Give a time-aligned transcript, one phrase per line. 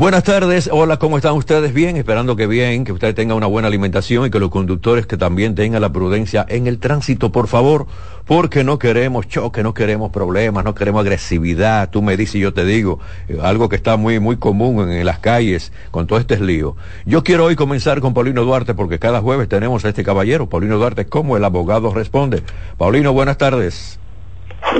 [0.00, 1.74] Buenas tardes, hola, ¿cómo están ustedes?
[1.74, 5.18] Bien, esperando que bien, que ustedes tengan una buena alimentación y que los conductores que
[5.18, 7.84] también tengan la prudencia en el tránsito, por favor,
[8.24, 11.90] porque no queremos choque, no queremos problemas, no queremos agresividad.
[11.90, 14.90] Tú me dices y yo te digo, eh, algo que está muy, muy común en,
[14.96, 16.76] en, las calles con todo este lío.
[17.04, 20.78] Yo quiero hoy comenzar con Paulino Duarte porque cada jueves tenemos a este caballero, Paulino
[20.78, 22.42] Duarte, como el abogado responde.
[22.78, 24.00] Paulino, buenas tardes.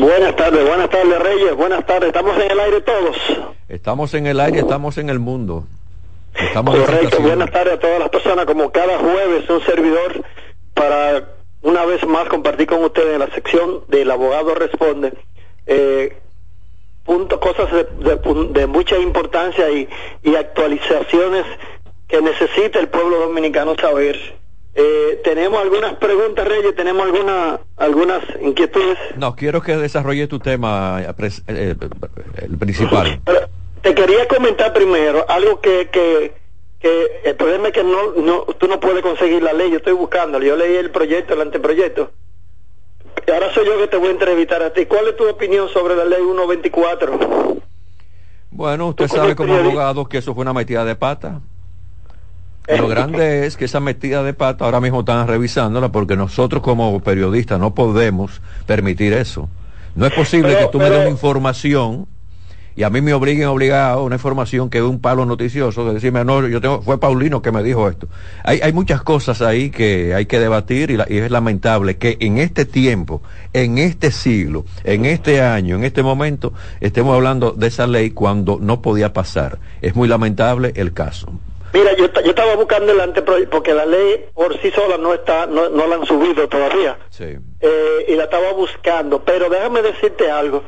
[0.00, 3.59] Buenas tardes, buenas tardes Reyes, buenas tardes, estamos en el aire todos.
[3.70, 5.64] Estamos en el aire, estamos en el mundo.
[6.34, 10.24] Estamos Correcto, buenas tardes a todas las personas, como cada jueves un servidor
[10.74, 11.28] para
[11.62, 15.12] una vez más compartir con ustedes en la sección del abogado responde
[15.66, 16.16] eh,
[17.04, 19.88] punto, cosas de, de, de mucha importancia y,
[20.24, 21.44] y actualizaciones
[22.08, 24.18] que necesita el pueblo dominicano saber
[24.74, 28.98] eh, tenemos algunas preguntas, Reyes, tenemos alguna, algunas inquietudes.
[29.16, 31.76] No, quiero que desarrolle tu tema, eh, eh,
[32.36, 33.20] el principal.
[33.82, 36.34] Te quería comentar primero algo que, que,
[36.80, 39.94] que el problema es que no, no, tú no puedes conseguir la ley, yo estoy
[39.94, 42.10] buscándolo, yo leí el proyecto, el anteproyecto.
[43.32, 44.86] Ahora soy yo que te voy a entrevistar a ti.
[44.86, 47.60] ¿Cuál es tu opinión sobre la ley 124?
[48.50, 51.40] Bueno, usted sabe como abogado que eso fue una metida de pata.
[52.68, 57.00] Lo grande es que esa metida de pata ahora mismo están revisándola porque nosotros como
[57.00, 59.48] periodistas no podemos permitir eso.
[59.94, 60.90] No es posible pero, que tú pero...
[60.90, 62.06] me des una información
[62.76, 66.24] y a mí me obliguen obligado una información que es un palo noticioso de decirme
[66.24, 68.08] no yo tengo fue Paulino que me dijo esto
[68.44, 72.16] hay, hay muchas cosas ahí que hay que debatir y, la, y, es lamentable que
[72.20, 73.22] en este tiempo
[73.52, 78.58] en este siglo en este año en este momento estemos hablando de esa ley cuando
[78.60, 81.32] no podía pasar es muy lamentable el caso
[81.72, 85.46] Mira, yo, yo estaba buscando el anteproyecto, porque la ley por sí sola no está,
[85.46, 86.98] no, no la han subido todavía.
[87.10, 87.36] Sí.
[87.60, 90.64] Eh, y la estaba buscando, pero déjame decirte algo.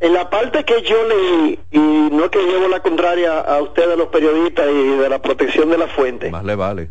[0.00, 3.98] En la parte que yo leí, y no es que llevo la contraria a ustedes
[3.98, 6.30] los periodistas y de la protección de la fuente.
[6.30, 6.90] Más le vale.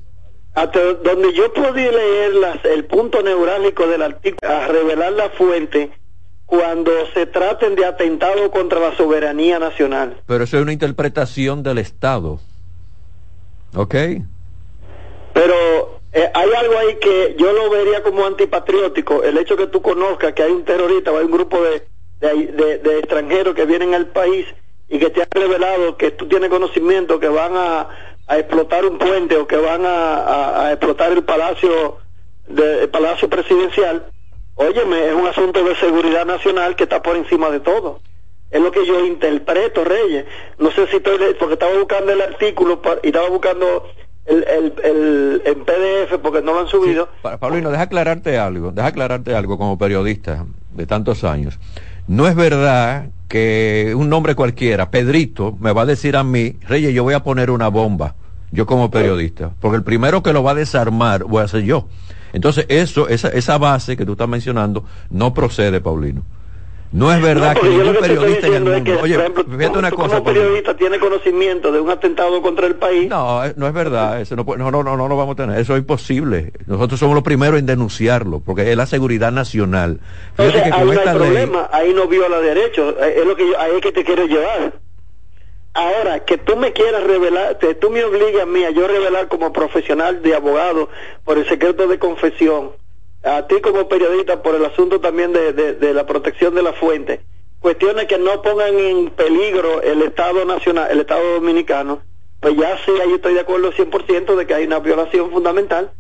[0.54, 5.92] Hasta donde yo podía leer las, el punto neurálgico del artículo, a revelar la fuente,
[6.46, 10.18] cuando se traten de atentado contra la soberanía nacional.
[10.26, 12.40] Pero eso es una interpretación del Estado.
[13.76, 13.96] Ok.
[15.34, 19.82] Pero eh, hay algo ahí que yo lo vería como antipatriótico, el hecho que tú
[19.82, 21.84] conozcas que hay un terrorista o hay un grupo de,
[22.20, 24.46] de, de, de extranjeros que vienen al país
[24.90, 27.90] y que te han revelado que tú tienes conocimiento que van a,
[28.28, 31.98] a explotar un puente o que van a, a, a explotar el palacio
[32.48, 34.08] de, el palacio presidencial,
[34.56, 38.00] óyeme, es un asunto de seguridad nacional que está por encima de todo.
[38.50, 40.26] Es lo que yo interpreto, Reyes.
[40.58, 43.90] No sé si estoy, porque estaba buscando el artículo y estaba buscando
[44.26, 47.10] el, el, el, en PDF porque no lo han subido.
[47.24, 51.60] Sí, Paulino, deja aclararte algo, deja aclararte algo como periodista de tantos años.
[52.08, 56.94] No es verdad que un nombre cualquiera, Pedrito, me va a decir a mí, Reyes,
[56.94, 58.16] yo voy a poner una bomba,
[58.52, 61.88] yo como periodista, porque el primero que lo va a desarmar voy a ser yo.
[62.32, 66.24] Entonces, eso, esa, esa base que tú estás mencionando, no procede, Paulino.
[66.92, 68.84] No es verdad no, que ningún que periodista en el mundo.
[68.84, 70.18] Que, Oye, ejemplo, fíjate una cosa.
[70.20, 73.10] Un periodista tiene conocimiento de un atentado contra el país.
[73.10, 74.22] No, no es verdad.
[74.22, 75.60] Eso no, no, no, no, no lo vamos a tener.
[75.60, 76.54] Eso es imposible.
[76.66, 80.00] Nosotros somos los primeros en denunciarlo, porque es la seguridad nacional.
[80.38, 81.44] Fíjate Entonces, que con ahí esta no hay ley...
[81.44, 81.70] problema.
[81.72, 82.96] Ahí no viola derechos.
[83.02, 84.74] Es lo que yo, ahí es que te quiero llevar.
[85.74, 89.28] Ahora, que tú me quieras revelar, que tú me obligues a mí a yo revelar
[89.28, 90.90] como profesional de abogado
[91.24, 92.72] por el secreto de confesión
[93.28, 96.74] a ti como periodista por el asunto también de, de, de, la protección de la
[96.74, 97.22] fuente,
[97.60, 102.00] cuestiones que no pongan en peligro el Estado nacional, el Estado dominicano,
[102.40, 105.92] pues ya sí, ahí estoy de acuerdo 100% de que hay una violación fundamental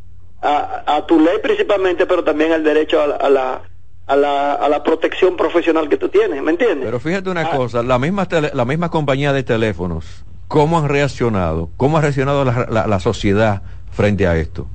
[0.41, 3.62] a, a tu ley principalmente, pero también al derecho a, a la
[4.07, 6.85] a la, a la protección profesional que tú tienes, ¿me entiendes?
[6.85, 7.56] Pero fíjate una ah.
[7.56, 11.69] cosa, la misma, tele, la misma compañía de teléfonos, ¿cómo han reaccionado?
[11.75, 14.68] ¿Cómo ha reaccionado la, la, la sociedad frente a esto?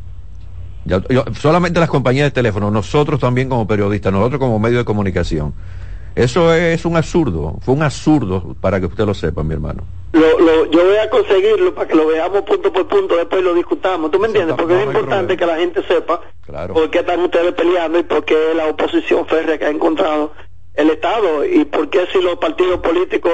[0.85, 1.01] Yo,
[1.39, 5.55] solamente las compañías de teléfono, nosotros también como periodistas, nosotros como medio de comunicación.
[6.15, 9.85] Eso es un absurdo, fue un absurdo para que usted lo sepa, mi hermano.
[10.13, 14.11] Lo, yo voy a conseguirlo para que lo veamos punto por punto, después lo discutamos.
[14.11, 14.57] ¿Tú me entiendes?
[14.57, 16.21] Porque es importante que la gente sepa
[16.73, 20.33] por qué están ustedes peleando y por qué la oposición férrea que ha encontrado
[20.75, 23.33] el Estado y por qué si los partidos políticos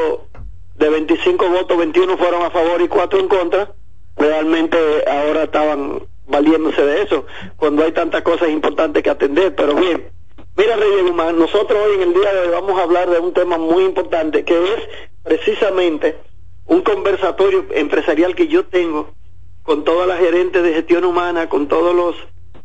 [0.77, 3.73] de 25 votos, 21 fueron a favor y 4 en contra,
[4.17, 4.79] realmente
[5.09, 7.27] ahora estaban valiéndose de eso,
[7.57, 9.55] cuando hay tantas cosas importantes que atender.
[9.55, 10.09] Pero bien,
[10.57, 13.33] mira Reyes Guzmán, nosotros hoy en el día de hoy vamos a hablar de un
[13.33, 14.89] tema muy importante que es
[15.25, 16.17] precisamente
[16.67, 19.15] un conversatorio empresarial que yo tengo
[19.63, 22.17] con todas las gerentes de gestión humana, con todos los,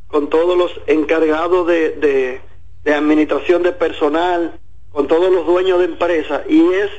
[0.07, 2.39] con todos los encargados de,
[2.85, 4.57] de, administración de personal,
[4.89, 6.89] con todos los dueños de empresas, y es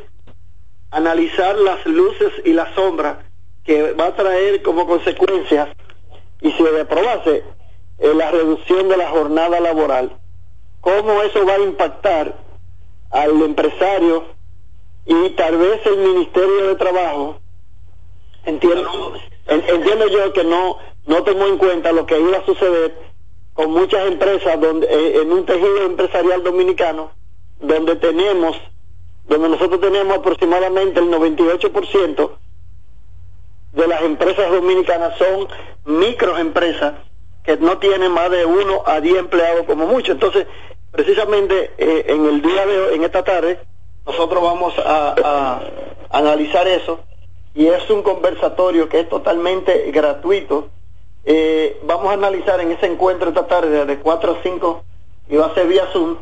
[0.91, 3.17] analizar las luces y las sombras
[3.65, 5.75] que va a traer como consecuencia,
[6.45, 7.43] y si aprobase,
[7.99, 10.13] eh, la reducción de la jornada laboral.
[10.83, 12.37] ¿Cómo eso va a impactar
[13.11, 14.25] al empresario
[15.07, 17.39] y tal vez el Ministerio de Trabajo
[18.45, 19.15] entiendo
[19.47, 22.99] entiendo yo que no no tomó en cuenta lo que iba a suceder
[23.53, 27.13] con muchas empresas donde eh, en un tejido empresarial dominicano
[27.61, 28.57] donde tenemos
[29.27, 32.31] donde nosotros tenemos aproximadamente el 98%
[33.75, 35.49] de las empresas dominicanas son
[35.85, 36.95] microempresas
[37.43, 40.13] que no tienen más de uno a diez empleados como mucho.
[40.13, 40.47] Entonces,
[40.91, 43.61] precisamente eh, en el día de hoy, en esta tarde,
[44.07, 45.61] nosotros vamos a,
[46.11, 47.01] analizar eso
[47.55, 50.69] y es un conversatorio que es totalmente gratuito.
[51.25, 54.85] Eh, vamos a analizar en ese encuentro esta tarde de 4 a 5
[55.29, 56.19] y va a ser vía Zoom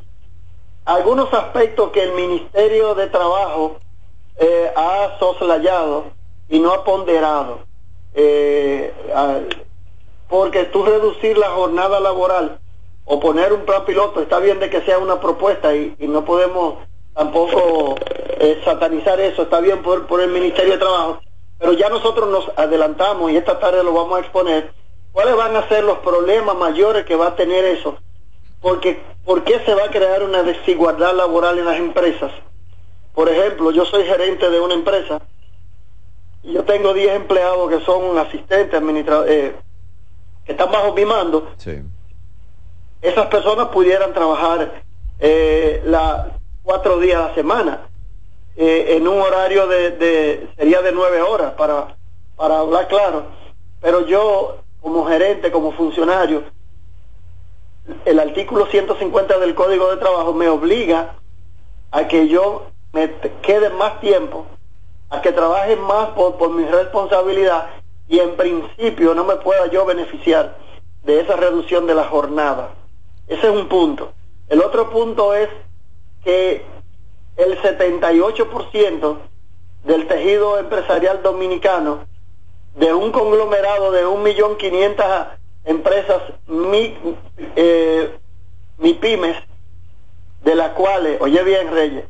[0.84, 3.76] algunos aspectos que el Ministerio de Trabajo
[4.36, 6.06] eh, ha soslayado
[6.52, 7.60] y no ha ponderado.
[8.14, 8.92] Eh,
[10.28, 12.60] porque tú reducir la jornada laboral
[13.06, 16.76] o poner un plan piloto, está bien de que sea una propuesta y no podemos
[17.14, 17.96] tampoco
[18.38, 21.20] eh, satanizar eso, está bien por, por el Ministerio de Trabajo,
[21.58, 24.72] pero ya nosotros nos adelantamos y esta tarde lo vamos a exponer,
[25.12, 27.96] cuáles van a ser los problemas mayores que va a tener eso,
[28.60, 32.30] porque ¿por qué se va a crear una desigualdad laboral en las empresas?
[33.14, 35.20] Por ejemplo, yo soy gerente de una empresa
[36.42, 39.56] yo tengo 10 empleados que son asistentes, administradores, eh,
[40.44, 41.52] que están bajo mi mando.
[43.00, 44.82] Esas personas pudieran trabajar
[45.18, 47.80] eh, la, cuatro días a la semana,
[48.56, 51.96] eh, en un horario de, sería de nueve horas, para,
[52.36, 53.26] para hablar claro.
[53.80, 56.44] Pero yo, como gerente, como funcionario,
[58.04, 61.14] el artículo 150 del Código de Trabajo me obliga
[61.90, 63.10] a que yo me
[63.42, 64.46] quede más tiempo,
[65.12, 67.68] a que trabaje más por, por mi responsabilidad
[68.08, 70.56] y en principio no me pueda yo beneficiar
[71.04, 72.70] de esa reducción de la jornada.
[73.28, 74.12] Ese es un punto.
[74.48, 75.50] El otro punto es
[76.24, 76.64] que
[77.36, 79.18] el 78%
[79.84, 82.06] del tejido empresarial dominicano,
[82.74, 85.28] de un conglomerado de 1.500.000
[85.64, 86.96] empresas mi,
[87.54, 88.16] eh,
[88.78, 89.36] MIPIMES,
[90.42, 92.06] de las cuales, oye bien Reyes.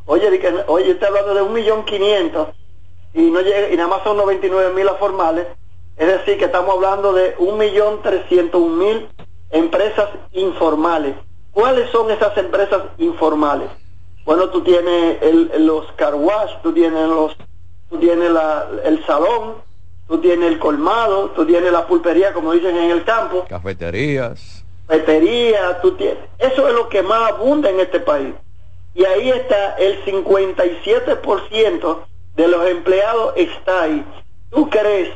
[0.07, 0.27] Oye,
[0.67, 2.49] oye, estoy hablando de un millón quinientos
[3.13, 5.47] y no llega, y nada más son 99 mil formales.
[5.97, 9.09] Es decir, que estamos hablando de un millón trescientos mil
[9.49, 11.15] empresas informales.
[11.51, 13.69] ¿Cuáles son esas empresas informales?
[14.25, 17.35] Bueno, tú tienes el, los carwash, tú tienes los,
[17.89, 19.55] tú tienes la, el salón,
[20.07, 23.45] tú tienes el colmado, tú tienes la pulpería, como dicen en el campo.
[23.49, 24.63] Cafeterías.
[24.87, 26.23] Cafeterías, tú tienes.
[26.39, 28.33] Eso es lo que más abunda en este país.
[28.93, 31.97] Y ahí está el 57%
[32.35, 34.05] de los empleados está ahí.
[34.49, 35.09] ¿Tú crees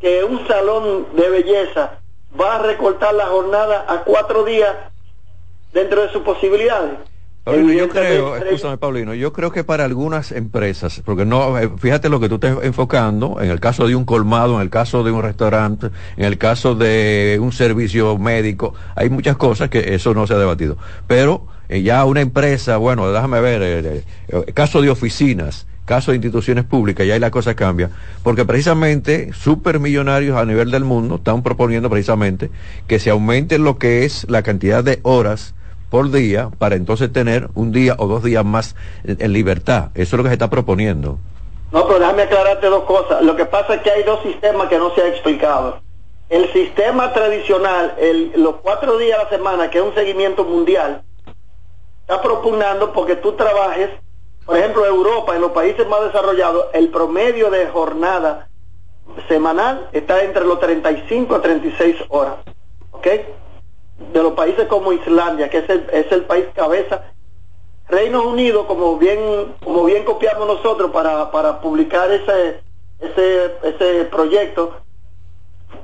[0.00, 1.98] que un salón de belleza
[2.38, 4.74] va a recortar la jornada a cuatro días
[5.72, 6.98] dentro de sus posibilidades?
[7.44, 12.08] Paulino, yo creo, escúchame Paulino, yo creo que para algunas empresas, porque no, eh, fíjate
[12.08, 15.10] lo que tú estás enfocando, en el caso de un colmado, en el caso de
[15.10, 20.28] un restaurante, en el caso de un servicio médico, hay muchas cosas que eso no
[20.28, 20.76] se ha debatido.
[21.08, 26.64] Pero eh, ya una empresa, bueno, déjame ver, eh, caso de oficinas, caso de instituciones
[26.64, 27.90] públicas, ya ahí la cosa cambia,
[28.22, 32.50] porque precisamente supermillonarios a nivel del mundo están proponiendo precisamente
[32.86, 35.54] que se aumente lo que es la cantidad de horas
[35.92, 39.90] por día para entonces tener un día o dos días más en, libertad.
[39.94, 41.18] Eso es lo que se está proponiendo.
[41.70, 43.22] No, pero déjame aclararte dos cosas.
[43.22, 45.80] Lo que pasa es que hay dos sistemas que no se ha explicado.
[46.30, 51.02] El sistema tradicional, el, los cuatro días a la semana, que es un seguimiento mundial,
[52.00, 53.90] está propugnando porque tú trabajes,
[54.44, 58.48] por ejemplo, Europa, en los países más desarrollados, el promedio de jornada
[59.28, 62.34] semanal está entre los 35 a 36 horas.
[62.92, 63.06] ¿Ok?
[64.12, 67.02] de los países como Islandia, que es el, es el país cabeza,
[67.88, 72.60] Reino Unido, como bien, como bien copiamos nosotros para, para publicar ese,
[73.00, 74.76] ese, ese proyecto,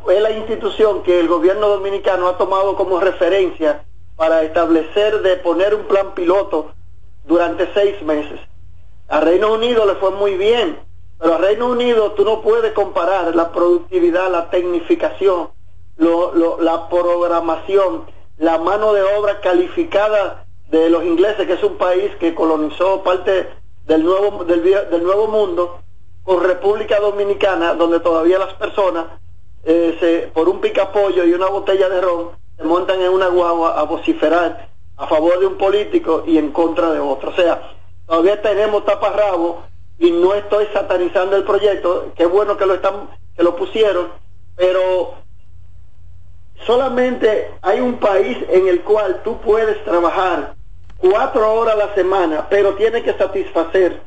[0.09, 3.85] es la institución que el gobierno dominicano ha tomado como referencia
[4.17, 6.73] para establecer de poner un plan piloto
[7.29, 8.41] durante seis meses.
[9.07, 10.79] A Reino Unido le fue muy bien,
[11.19, 15.51] pero a Reino Unido tú no puedes comparar la productividad, la tecnificación,
[15.99, 18.07] la programación,
[18.39, 23.49] la mano de obra calificada de los ingleses, que es un país que colonizó parte
[23.85, 25.81] del nuevo, del, del nuevo mundo,
[26.23, 29.07] con República Dominicana, donde todavía las personas,
[29.65, 33.81] eh, se, por un picapollo y una botella de ron, se montan en una guagua
[33.81, 34.68] a vociferar
[34.99, 37.31] a favor de un político y en contra de otro.
[37.31, 37.73] O sea,
[38.07, 39.62] todavía tenemos taparrabo
[39.99, 44.09] y no estoy satanizando el proyecto, qué bueno que lo están, que lo pusieron,
[44.57, 45.14] pero
[46.67, 50.55] solamente hay un país en el cual tú puedes trabajar
[50.99, 54.02] cuatro horas a la semana, pero tiene que satisfacer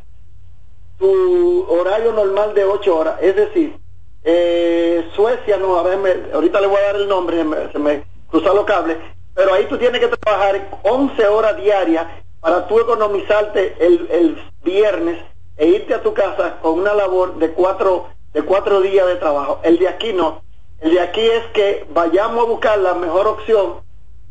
[0.99, 3.15] tu horario normal de ocho horas.
[3.21, 3.77] Es decir,
[4.23, 8.55] eh, Suecia, no, a ver, ahorita le voy a dar el nombre, se me cruzan
[8.55, 8.97] los cables,
[9.33, 12.07] pero ahí tú tienes que trabajar 11 horas diarias
[12.39, 15.23] para tú economizarte el, el viernes
[15.57, 19.59] e irte a tu casa con una labor de cuatro, de cuatro días de trabajo.
[19.63, 20.41] El de aquí no.
[20.79, 23.81] El de aquí es que vayamos a buscar la mejor opción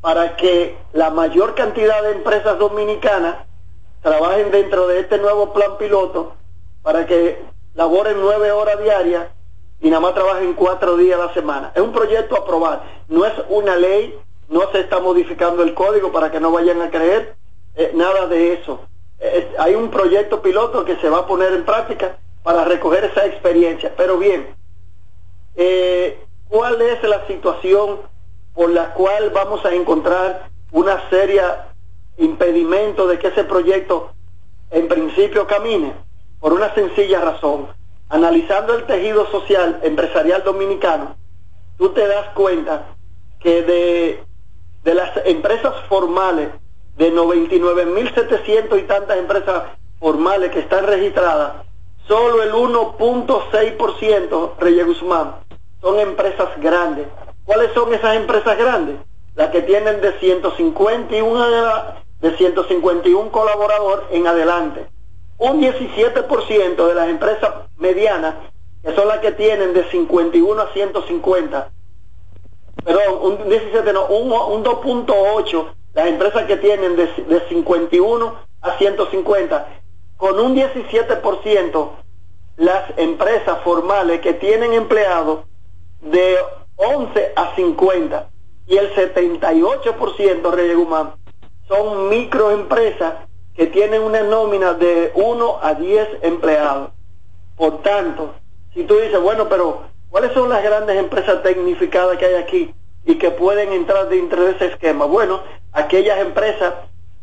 [0.00, 3.46] para que la mayor cantidad de empresas dominicanas
[4.02, 6.34] trabajen dentro de este nuevo plan piloto
[6.82, 9.28] para que laboren nueve horas diarias
[9.80, 11.72] y nada más trabajen cuatro días a la semana.
[11.74, 14.18] Es un proyecto a aprobar, no es una ley,
[14.50, 17.34] no se está modificando el código para que no vayan a creer
[17.76, 18.80] eh, nada de eso.
[19.58, 23.94] hay un proyecto piloto que se va a poner en práctica para recoger esa experiencia.
[23.96, 24.54] Pero bien,
[25.56, 28.00] eh, cuál es la situación
[28.54, 31.68] por la cual vamos a encontrar una seria
[32.18, 34.12] impedimento de que ese proyecto
[34.70, 35.94] en principio camine,
[36.38, 37.68] por una sencilla razón.
[38.08, 41.16] Analizando el tejido social empresarial dominicano,
[41.78, 42.86] tú te das cuenta
[43.38, 44.24] que de,
[44.82, 46.48] de las empresas formales,
[46.96, 49.64] de 99.700 y tantas empresas
[49.98, 51.64] formales que están registradas,
[52.06, 55.36] solo el 1.6%, Reyes Guzmán,
[55.80, 57.06] son empresas grandes.
[57.44, 58.96] ¿Cuáles son esas empresas grandes?
[59.34, 64.86] Las que tienen de 151 de 151 colaboradores en adelante.
[65.38, 68.34] Un 17% de las empresas medianas,
[68.82, 71.70] que son las que tienen de 51 a 150,
[72.84, 78.78] perdón, un 17 no, un, un 2.8 las empresas que tienen de, de 51 a
[78.78, 79.68] 150,
[80.16, 81.90] con un 17%
[82.56, 85.40] las empresas formales que tienen empleados
[86.00, 86.36] de
[86.76, 88.28] 11 a 50
[88.66, 91.14] y el 78% Reyes Guzmán
[91.66, 93.14] son microempresas
[93.54, 96.90] que tienen una nómina de 1 a 10 empleados.
[97.56, 98.34] Por tanto,
[98.74, 102.74] si tú dices, bueno, pero ¿cuáles son las grandes empresas tecnificadas que hay aquí
[103.04, 105.06] y que pueden entrar dentro de ese esquema?
[105.06, 105.40] Bueno,
[105.72, 106.74] aquellas empresas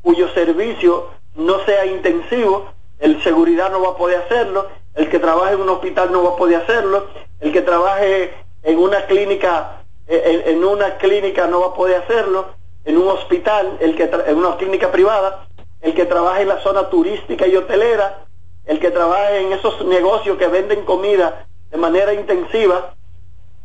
[0.02, 5.54] cuyo servicio no sea intensivo, el seguridad no va a poder hacerlo, el que trabaje
[5.54, 7.06] en un hospital no va a poder hacerlo,
[7.40, 12.48] el que trabaje en una clínica, eh, en, una clínica no va a poder hacerlo,
[12.86, 15.48] en un hospital, el que en una clínica privada,
[15.82, 18.26] el que trabaja en la zona turística y hotelera,
[18.66, 22.94] el que trabaja en esos negocios que venden comida de manera intensiva,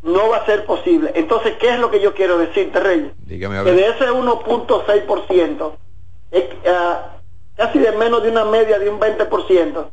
[0.03, 1.13] no va a ser posible.
[1.15, 3.13] Entonces, ¿qué es lo que yo quiero decirte, Rey?
[3.19, 5.77] Dígame Que de ese 1.6%, uh,
[7.57, 9.87] casi de menos de una media de un 20%,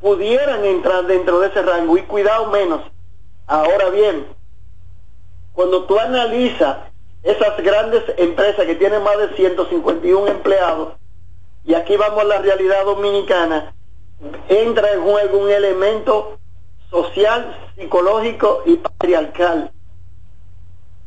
[0.00, 2.82] pudieran entrar dentro de ese rango y cuidado menos.
[3.46, 4.26] Ahora bien,
[5.52, 6.78] cuando tú analizas
[7.22, 10.94] esas grandes empresas que tienen más de 151 empleados
[11.64, 13.74] y aquí vamos a la realidad dominicana,
[14.48, 16.38] entra en juego un elemento
[17.02, 19.70] social, psicológico y patriarcal.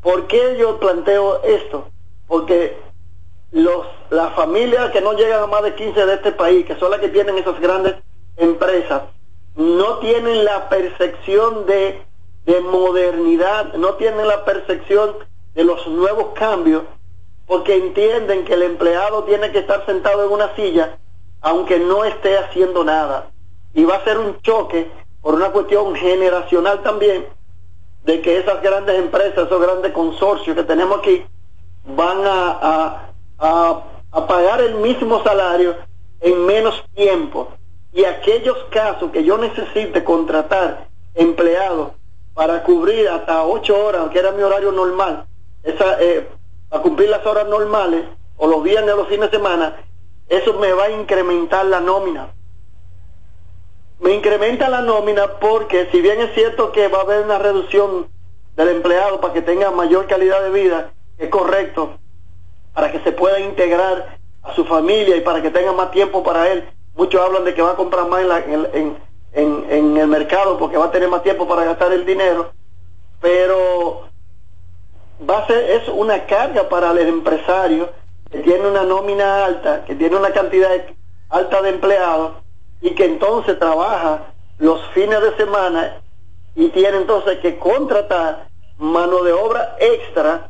[0.01, 1.89] ¿Por qué yo planteo esto?
[2.27, 2.77] Porque
[3.51, 6.91] los, las familias que no llegan a más de 15 de este país, que son
[6.91, 7.96] las que tienen esas grandes
[8.38, 9.03] empresas,
[9.55, 12.01] no tienen la percepción de,
[12.46, 15.15] de modernidad, no tienen la percepción
[15.55, 16.84] de los nuevos cambios,
[17.48, 21.00] porque entienden que el empleado tiene que estar sentado en una silla,
[21.41, 23.31] aunque no esté haciendo nada.
[23.74, 24.89] Y va a ser un choque
[25.21, 27.27] por una cuestión generacional también,
[28.03, 31.25] de que esas grandes empresas, esos grandes consorcios que tenemos aquí,
[31.85, 33.05] van a,
[34.27, 35.75] pagar el mismo salario
[36.21, 37.49] en menos tiempo.
[37.91, 41.91] Y aquellos casos que yo necesite contratar empleados
[42.33, 45.25] para cubrir hasta ocho horas, que era mi horario normal,
[45.63, 46.27] esa, eh,
[46.69, 48.05] a cumplir las horas normales,
[48.38, 49.75] o los viernes o los fines de semana,
[50.29, 52.33] eso me va a incrementar la nómina.
[53.99, 58.07] Me incrementa la nómina porque si bien es cierto que va a haber una reducción
[58.55, 61.97] del empleado para que tenga mayor calidad de vida, es correcto,
[62.73, 66.47] para que se pueda integrar a su familia y para que tenga más tiempo para
[66.47, 66.69] él.
[66.95, 68.97] Muchos hablan de que va a comprar más en,
[69.33, 72.51] en, el mercado porque va a tener más tiempo para gastar el dinero,
[73.19, 74.07] pero
[75.29, 77.89] va a ser es una carga para el empresario
[78.31, 80.69] que tiene una nómina alta, que tiene una cantidad
[81.29, 82.33] alta de empleados
[82.81, 86.01] y que entonces trabaja los fines de semana
[86.55, 90.50] y tiene entonces que contratar mano de obra extra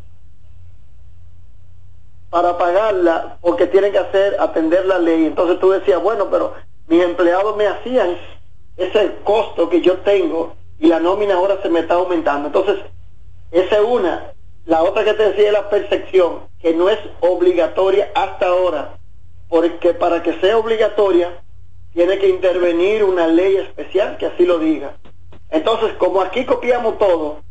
[2.29, 5.25] para pagarla porque tienen que hacer atender la ley.
[5.25, 6.53] Entonces tú decías, bueno, pero
[6.87, 8.17] mis empleados me hacían
[8.77, 12.47] ese costo que yo tengo y la nómina ahora se me está aumentando.
[12.47, 12.77] Entonces,
[13.51, 14.33] esa es una.
[14.65, 18.97] La otra que te decía es la percepción, que no es obligatoria hasta ahora,
[19.49, 21.41] porque para que sea obligatoria
[21.93, 24.95] tiene que intervenir una ley especial que así lo diga.
[25.49, 27.41] Entonces, como aquí copiamos todo,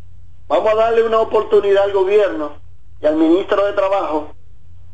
[0.47, 2.53] vamos a darle una oportunidad al gobierno
[3.01, 4.33] y al ministro de Trabajo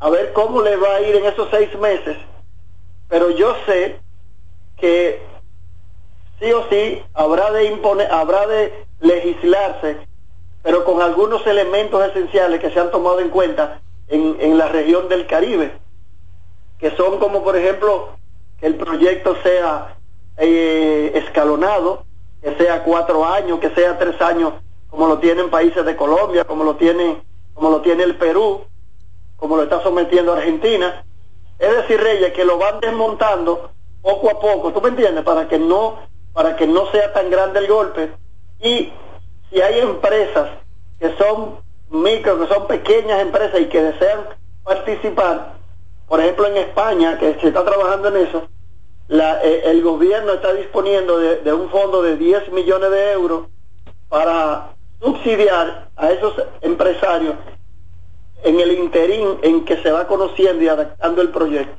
[0.00, 2.16] a ver cómo le va a ir en esos seis meses.
[3.08, 4.00] Pero yo sé
[4.76, 5.22] que
[6.40, 10.06] sí o sí habrá de imponer, habrá de legislarse,
[10.62, 15.08] pero con algunos elementos esenciales que se han tomado en cuenta en, en la región
[15.08, 15.78] del Caribe,
[16.78, 18.10] que son como por ejemplo
[18.58, 19.96] que el proyecto sea
[20.36, 22.04] eh, escalonado,
[22.42, 24.54] que sea cuatro años, que sea tres años,
[24.88, 27.22] como lo tienen países de Colombia, como lo tiene,
[27.54, 28.64] como lo tiene el Perú,
[29.36, 31.04] como lo está sometiendo Argentina.
[31.58, 33.70] Es decir, Reyes, que lo van desmontando
[34.02, 35.24] poco a poco, ¿tú me entiendes?
[35.24, 35.98] Para que no,
[36.32, 38.12] para que no sea tan grande el golpe.
[38.60, 38.92] Y
[39.50, 40.50] si hay empresas
[40.98, 41.56] que son
[41.90, 44.20] micro, que son pequeñas empresas y que desean
[44.62, 45.54] participar,
[46.08, 48.48] por ejemplo en España, que se está trabajando en eso,
[49.08, 53.48] la, eh, el gobierno está disponiendo de, un fondo de 10 millones de euros
[54.08, 57.34] para subsidiar a esos empresarios
[58.42, 61.76] en el interín en que se va conociendo y adaptando el proyecto.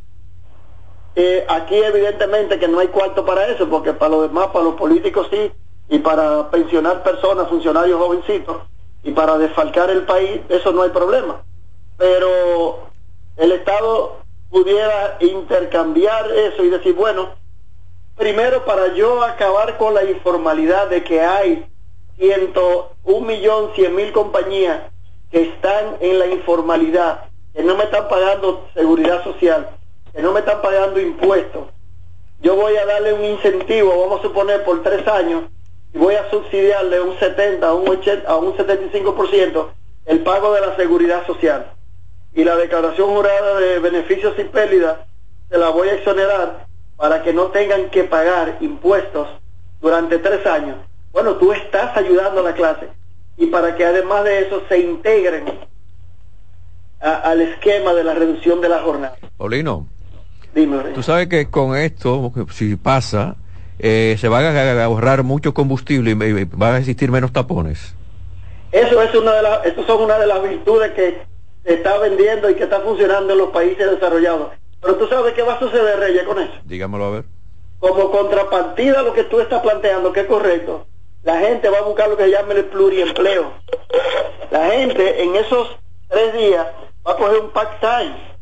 [1.15, 4.75] Eh, aquí evidentemente que no hay cuarto para eso, porque para los demás, para los
[4.75, 5.51] políticos sí,
[5.89, 8.57] y para pensionar personas, funcionarios jovencitos,
[9.03, 11.43] y para desfalcar el país, eso no hay problema.
[11.97, 12.89] Pero
[13.38, 14.17] el Estado
[14.50, 17.30] pudiera intercambiar eso y decir, bueno,
[18.15, 21.67] primero para yo acabar con la informalidad de que hay
[23.04, 24.84] un millón, cien mil compañías
[25.30, 29.69] que están en la informalidad, que no me están pagando seguridad social,
[30.13, 31.67] que no me están pagando impuestos,
[32.41, 35.43] yo voy a darle un incentivo, vamos a suponer por tres años,
[35.93, 39.67] y voy a subsidiarle un 70, un 80, a un 75%
[40.06, 41.74] el pago de la seguridad social.
[42.36, 45.00] Y la declaración jurada de beneficios y pérdidas
[45.50, 46.67] se la voy a exonerar
[46.98, 49.28] para que no tengan que pagar impuestos
[49.82, 50.78] durante tres años.
[51.12, 52.89] Bueno, tú estás ayudando a la clase
[53.38, 55.45] y para que además de eso se integren
[57.00, 59.15] al esquema de la reducción de la jornada.
[59.38, 59.88] Paulino,
[60.54, 63.36] Dime, tú sabes que con esto, si pasa,
[63.78, 67.93] eh, se va a ahorrar mucho combustible y va a existir menos tapones.
[68.71, 71.21] Eso es una de las, son una de las virtudes que
[71.65, 74.49] está vendiendo y que está funcionando en los países desarrollados.
[74.82, 76.54] Pero tú sabes qué va a suceder, Reyes, con eso.
[76.63, 77.25] Dígamelo a ver.
[77.80, 80.86] Como contrapartida a lo que tú estás planteando, que es correcto,
[81.23, 83.51] la gente va a buscar lo que se llama el pluriempleo.
[84.51, 85.75] La gente en esos
[86.08, 86.67] tres días
[87.06, 88.36] va a coger un part-time.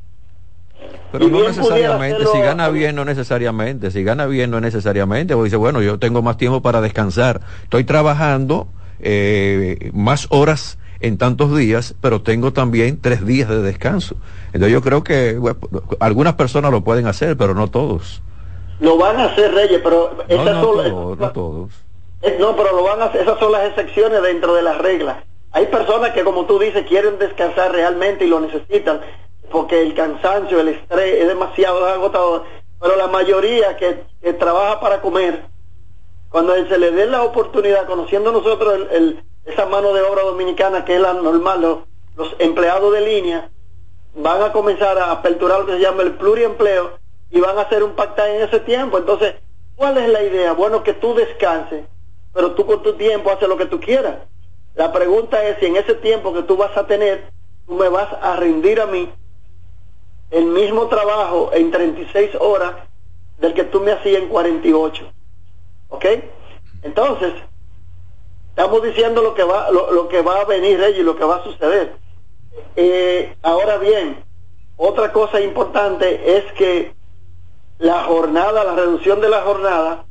[1.14, 5.56] Pero no necesariamente, si gana bien, no necesariamente, si gana bien, no necesariamente, porque dice,
[5.56, 8.68] bueno, yo tengo más tiempo para descansar, estoy trabajando
[9.00, 14.16] eh, más horas en tantos días, pero tengo también tres días de descanso.
[14.48, 15.38] Entonces yo creo que
[16.00, 18.22] algunas personas lo pueden hacer, pero no todos.
[18.80, 21.72] Lo van a hacer, Reyes, pero esas son, no todos.
[22.40, 25.18] no, pero lo van a hacer, esas son las excepciones dentro de las reglas.
[25.52, 29.02] Hay personas que, como tú dices, quieren descansar realmente y lo necesitan,
[29.52, 32.46] porque el cansancio, el estrés es demasiado agotador.
[32.80, 34.06] Pero la mayoría que,
[34.40, 35.44] trabaja para comer,
[36.30, 40.96] cuando se le dé la oportunidad, conociendo nosotros el, esa mano de obra dominicana que
[40.96, 41.62] es la normal,
[42.16, 43.50] los, empleados de línea,
[44.16, 46.98] van a comenzar a aperturar lo que se llama el pluriempleo
[47.32, 48.98] y van a hacer un pacta en ese tiempo.
[48.98, 49.36] Entonces,
[49.76, 50.54] ¿cuál es la idea?
[50.54, 51.86] Bueno, que tú descanses,
[52.34, 54.18] pero tú con tu tiempo haces lo que tú quieras.
[54.76, 57.30] La pregunta es si en ese tiempo que tú vas a tener,
[57.68, 59.12] tú me vas a rendir a mí
[60.32, 62.74] el mismo trabajo en 36 horas
[63.40, 65.12] del que tú me hacías en 48.
[65.90, 66.06] ¿Ok?
[66.82, 67.34] Entonces,
[68.82, 71.96] diciendo lo que va, lo, que va a venir, y lo que va a suceder.
[72.76, 74.24] Eh, ahora bien,
[74.78, 76.96] otra cosa importante es que
[77.80, 80.06] la jornada, la reducción de la jornada,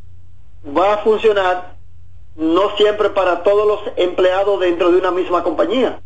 [0.76, 1.76] va a funcionar
[2.36, 6.00] no siempre para todos los empleados dentro de una misma compañía.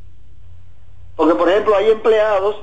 [1.15, 2.57] Porque, por ejemplo, hay empleados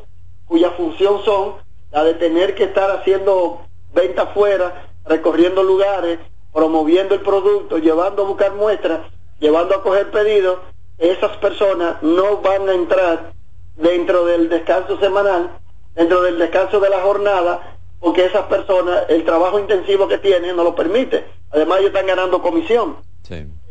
[0.45, 1.55] cuya función son
[1.91, 3.61] la de tener que estar haciendo
[3.93, 6.19] venta afuera, recorriendo lugares,
[6.51, 9.01] promoviendo el producto, llevando a buscar muestras,
[9.39, 10.59] llevando a coger pedidos.
[10.97, 13.33] Esas personas no van a entrar
[13.75, 15.57] dentro del descanso semanal,
[15.95, 20.63] dentro del descanso de la jornada, porque esas personas, el trabajo intensivo que tienen no
[20.63, 21.25] lo permite.
[21.51, 22.97] Además, ellos están ganando comisión.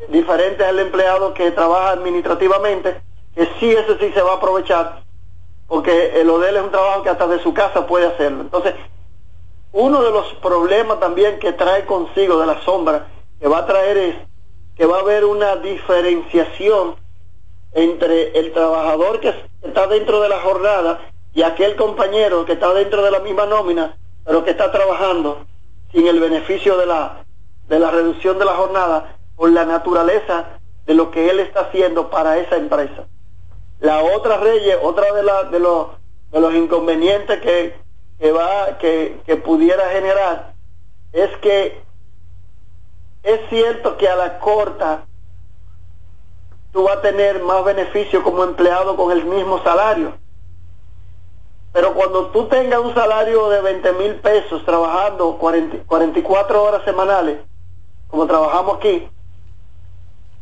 [0.08, 3.00] Diferente al empleado que trabaja administrativamente,
[3.34, 5.02] que sí, ese sí se va a aprovechar,
[5.68, 8.42] porque el ODEL es un trabajo que hasta de su casa puede hacerlo.
[8.42, 8.74] Entonces,
[9.72, 13.08] uno de los problemas también que trae consigo de la sombra,
[13.40, 14.16] que va a traer es
[14.76, 16.96] que va a haber una diferenciación
[17.72, 21.00] entre el trabajador que está dentro de la jornada
[21.34, 25.44] y aquel compañero que está dentro de la misma nómina, pero que está trabajando
[25.92, 27.24] sin el beneficio de la,
[27.68, 32.10] de la reducción de la jornada por la naturaleza de lo que él está haciendo
[32.10, 33.06] para esa empresa.
[33.80, 35.88] La otra Reyes, otra de, la, de, los,
[36.30, 37.76] de los inconvenientes que,
[38.18, 40.54] que, va, que, que pudiera generar
[41.12, 41.82] es que
[43.22, 45.04] es cierto que a la corta
[46.72, 50.14] tú vas a tener más beneficio como empleado con el mismo salario.
[51.72, 57.38] Pero cuando tú tengas un salario de 20 mil pesos trabajando 44 horas semanales,
[58.08, 59.08] como trabajamos aquí,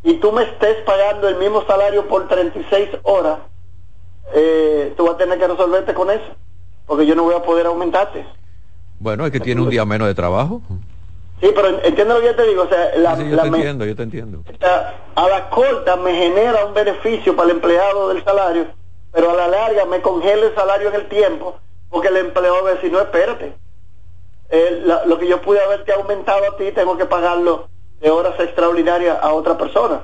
[0.03, 3.39] y tú me estés pagando el mismo salario por 36 horas,
[4.35, 6.35] eh, tú vas a tener que resolverte con eso,
[6.87, 8.27] porque yo no voy a poder aumentarte.
[8.99, 10.63] Bueno, es que tiene un día menos de trabajo.
[11.41, 12.63] Sí, pero entiendo lo que yo te digo.
[12.65, 14.45] O sea, la, yo te entiendo, yo te entiendo.
[15.15, 18.67] A la corta me genera un beneficio para el empleado del salario,
[19.11, 21.57] pero a la larga me congela el salario en el tiempo,
[21.89, 23.55] porque el empleado va a decir, no, espérate.
[25.07, 27.69] lo que yo pude haberte aumentado a ti, tengo que pagarlo
[28.01, 30.03] de horas extraordinarias a otra persona.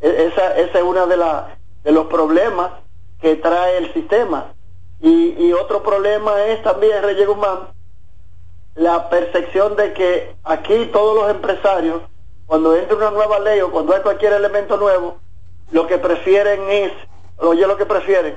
[0.00, 2.70] E, esa, esa es una de, la, de los problemas
[3.20, 4.52] que trae el sistema.
[5.00, 7.77] Y, y otro problema es también, Reyes Guzmán,
[8.78, 12.02] la percepción de que aquí todos los empresarios,
[12.46, 15.18] cuando entra una nueva ley o cuando hay cualquier elemento nuevo,
[15.70, 16.92] lo que prefieren es,
[17.38, 18.36] oye lo que prefieren,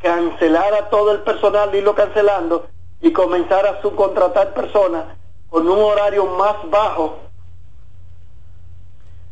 [0.00, 2.66] cancelar a todo el personal, irlo cancelando
[3.00, 5.04] y comenzar a subcontratar personas
[5.50, 7.26] con un horario más bajo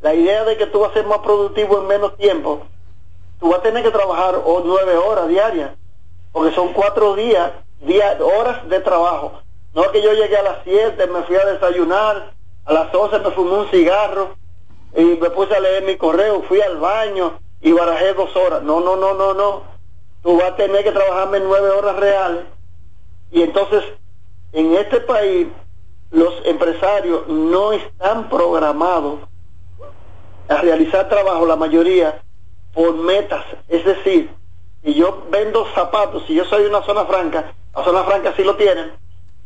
[0.00, 2.66] La idea de que tú vas a ser más productivo en menos tiempo,
[3.38, 5.72] tú vas a tener que trabajar o nueve horas diarias,
[6.32, 7.52] porque son cuatro días,
[8.20, 9.42] horas de trabajo.
[9.74, 12.32] No que yo llegué a las siete, me fui a desayunar,
[12.64, 14.36] a las once me fumé un cigarro
[14.96, 18.62] y me puse a leer mi correo, fui al baño y barajé dos horas.
[18.62, 19.62] No, no, no, no, no.
[20.22, 22.44] Tú vas a tener que trabajarme nueve horas reales.
[23.30, 23.84] Y entonces,
[24.52, 25.48] en este país,
[26.10, 29.20] los empresarios no están programados
[30.48, 32.22] a realizar trabajo, la mayoría,
[32.72, 33.44] por metas.
[33.68, 34.30] Es decir,
[34.82, 38.56] si yo vendo zapatos, si yo soy una zona franca, la zona franca sí lo
[38.56, 38.92] tienen,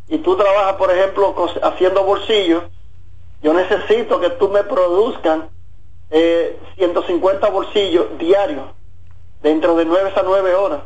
[0.08, 2.64] y tú trabajas, por ejemplo, haciendo bolsillos,
[3.42, 5.50] yo necesito que tú me produzcan
[6.10, 8.66] eh, 150 bolsillos diarios,
[9.42, 10.82] dentro de 9 a 9 horas.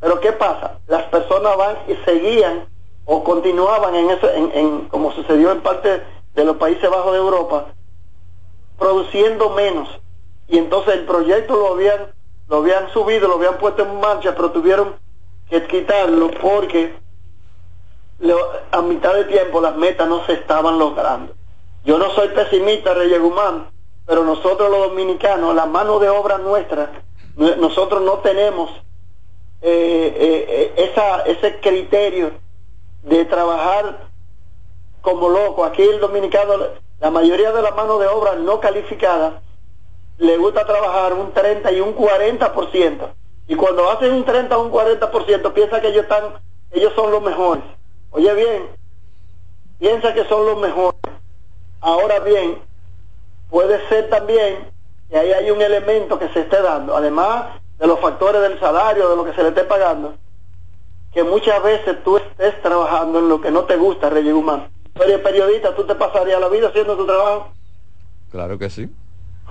[0.00, 0.78] Pero ¿qué pasa?
[0.86, 2.68] Las personas van y seguían
[3.06, 6.02] o continuaban en eso, en, como sucedió en parte
[6.34, 7.66] de los Países Bajos de Europa,
[8.78, 9.88] produciendo menos.
[10.48, 12.12] Y entonces el proyecto lo habían,
[12.48, 14.96] lo habían subido, lo habían puesto en marcha, pero tuvieron
[15.48, 16.94] que quitarlo porque
[18.72, 21.34] a mitad de tiempo las metas no se estaban logrando.
[21.84, 23.68] Yo no soy pesimista, Reyes Guzmán,
[24.06, 26.90] pero nosotros los dominicanos, la mano de obra nuestra,
[27.36, 28.70] nosotros no tenemos
[29.62, 32.32] eh, eh, esa, ese criterio
[33.02, 34.08] de trabajar
[35.02, 35.64] como loco.
[35.64, 36.54] Aquí el dominicano,
[37.00, 39.42] la mayoría de la mano de obra no calificada,
[40.18, 43.08] le gusta trabajar un 30 y un 40%.
[43.48, 46.34] Y cuando hacen un 30 o un 40%, piensa que ellos están,
[46.72, 47.64] ellos son los mejores.
[48.10, 48.68] Oye bien,
[49.78, 51.00] piensa que son los mejores.
[51.80, 52.62] Ahora bien,
[53.50, 54.70] puede ser también
[55.08, 59.10] que ahí hay un elemento que se esté dando, además de los factores del salario,
[59.10, 60.14] de lo que se le esté pagando,
[61.12, 64.70] que muchas veces tú estés trabajando en lo que no te gusta, Reyes Guzmán.
[64.94, 67.50] Pero periodista, tú te pasarías la vida haciendo tu trabajo.
[68.30, 68.90] Claro que sí.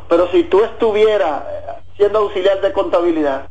[0.07, 1.43] Pero si tú estuvieras
[1.97, 3.49] siendo auxiliar de contabilidad,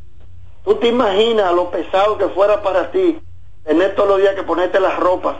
[0.63, 3.19] tú te imaginas lo pesado que fuera para ti
[3.63, 5.37] tener todos los días que ponerte las ropas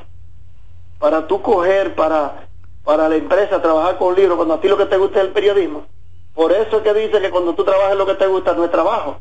[1.00, 2.48] para tú coger para,
[2.84, 5.32] para la empresa, trabajar con libros, cuando a ti lo que te gusta es el
[5.32, 5.86] periodismo.
[6.34, 8.72] Por eso es que dice que cuando tú trabajas lo que te gusta no es
[8.72, 9.18] trabajo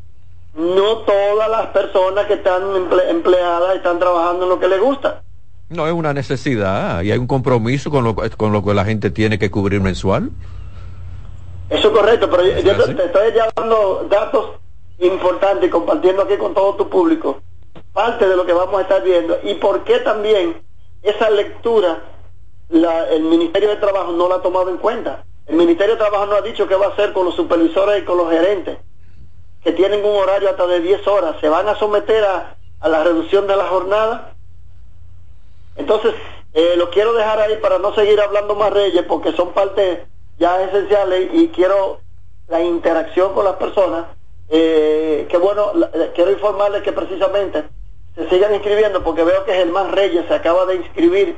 [0.55, 2.61] no todas las personas que están
[3.09, 5.21] empleadas están trabajando en lo que les gusta.
[5.69, 9.11] No, es una necesidad y hay un compromiso con lo, con lo que la gente
[9.11, 10.31] tiene que cubrir mensual.
[11.69, 14.51] Eso es correcto, pero yo, te, estoy ya dando datos
[14.99, 17.41] importantes compartiendo aquí con todo tu público
[17.91, 20.61] parte de lo que vamos a estar viendo y por qué también
[21.01, 22.03] esa lectura
[22.69, 25.23] el Ministerio de Trabajo no la ha tomado en cuenta.
[25.45, 28.05] El Ministerio de Trabajo no ha dicho qué va a hacer con los supervisores y
[28.05, 28.79] con los gerentes
[29.63, 32.55] que tienen un horario hasta de 10 horas, se van a someter a,
[32.87, 34.35] la reducción de la jornada.
[35.75, 36.13] Entonces,
[36.53, 40.01] eh, lo quiero dejar ahí para no seguir hablando más reyes, porque son partes
[40.37, 41.99] ya esenciales y quiero
[42.47, 44.05] la interacción con las personas.
[44.49, 47.63] Eh, que bueno, eh, quiero informarles que precisamente
[48.15, 51.35] se sigan inscribiendo, porque veo que Germán Reyes se acaba de inscribir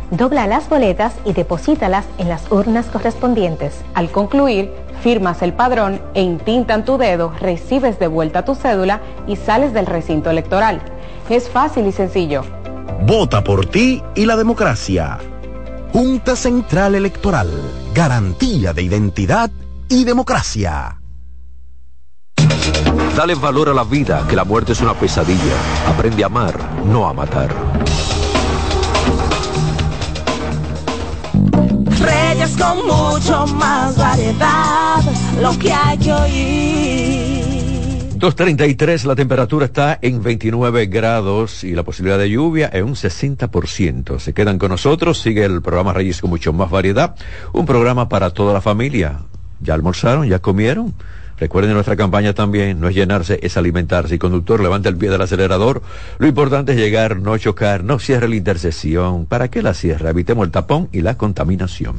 [0.11, 3.81] dobla las boletas y deposítalas en las urnas correspondientes.
[3.95, 4.71] Al concluir,
[5.01, 9.85] firmas el padrón e intintan tu dedo, recibes de vuelta tu cédula y sales del
[9.87, 10.81] recinto electoral.
[11.29, 12.43] Es fácil y sencillo.
[13.07, 15.17] Vota por ti y la democracia.
[15.93, 17.49] Junta Central Electoral.
[17.93, 19.49] Garantía de identidad
[19.89, 20.97] y democracia.
[23.15, 25.55] Dale valor a la vida, que la muerte es una pesadilla.
[25.87, 27.70] Aprende a amar, no a matar.
[32.41, 34.99] Reyes con mucho más variedad,
[35.39, 37.41] lo que hay que oír.
[38.17, 44.19] 2.33, la temperatura está en 29 grados y la posibilidad de lluvia es un 60%.
[44.19, 47.15] Se quedan con nosotros, sigue el programa Reyes con mucho más variedad,
[47.53, 49.19] un programa para toda la familia.
[49.59, 50.27] ¿Ya almorzaron?
[50.27, 50.95] ¿Ya comieron?
[51.37, 54.15] Recuerden nuestra campaña también, no es llenarse, es alimentarse.
[54.15, 55.83] Y conductor, levanta el pie del acelerador.
[56.17, 59.27] Lo importante es llegar, no chocar, no cierre la intersección.
[59.27, 60.11] ¿Para qué la cierra?
[60.11, 61.95] Evitemos el tapón y la contaminación.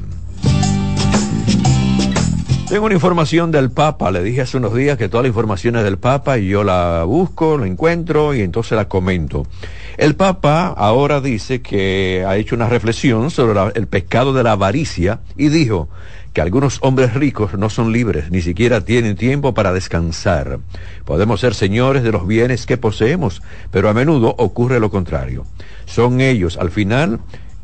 [2.68, 4.10] Tengo una información del Papa.
[4.10, 7.04] Le dije hace unos días que toda la información es del Papa y yo la
[7.04, 9.46] busco, la encuentro y entonces la comento.
[9.98, 15.20] El Papa ahora dice que ha hecho una reflexión sobre el pecado de la avaricia
[15.36, 15.90] y dijo,
[16.32, 20.60] que algunos hombres ricos no son libres, ni siquiera tienen tiempo para descansar.
[21.04, 25.44] Podemos ser señores de los bienes que poseemos, pero a menudo ocurre lo contrario.
[25.84, 27.20] Son ellos, al final,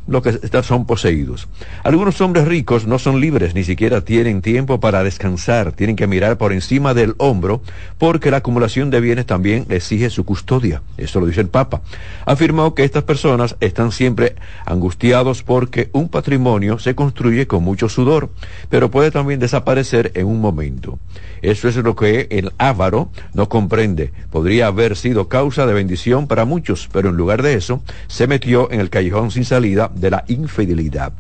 [0.09, 1.49] lo que son poseídos.
[1.85, 6.39] Algunos hombres ricos no son libres, ni siquiera tienen tiempo para descansar, tienen que mirar
[6.39, 7.63] por encima del hombro,
[7.99, 10.83] porque la acumulación de bienes también exige su custodia.
[10.97, 11.83] Eso lo dice el Papa.
[12.25, 18.31] Afirmó que estas personas están siempre angustiados porque un patrimonio se construye con mucho sudor,
[18.69, 20.99] pero puede también desaparecer en un momento.
[21.43, 24.13] Eso es lo que el ávaro no comprende.
[24.31, 28.71] Podría haber sido causa de bendición para muchos, pero en lugar de eso, se metió
[28.73, 31.13] en el callejón sin salida de la infidelidad.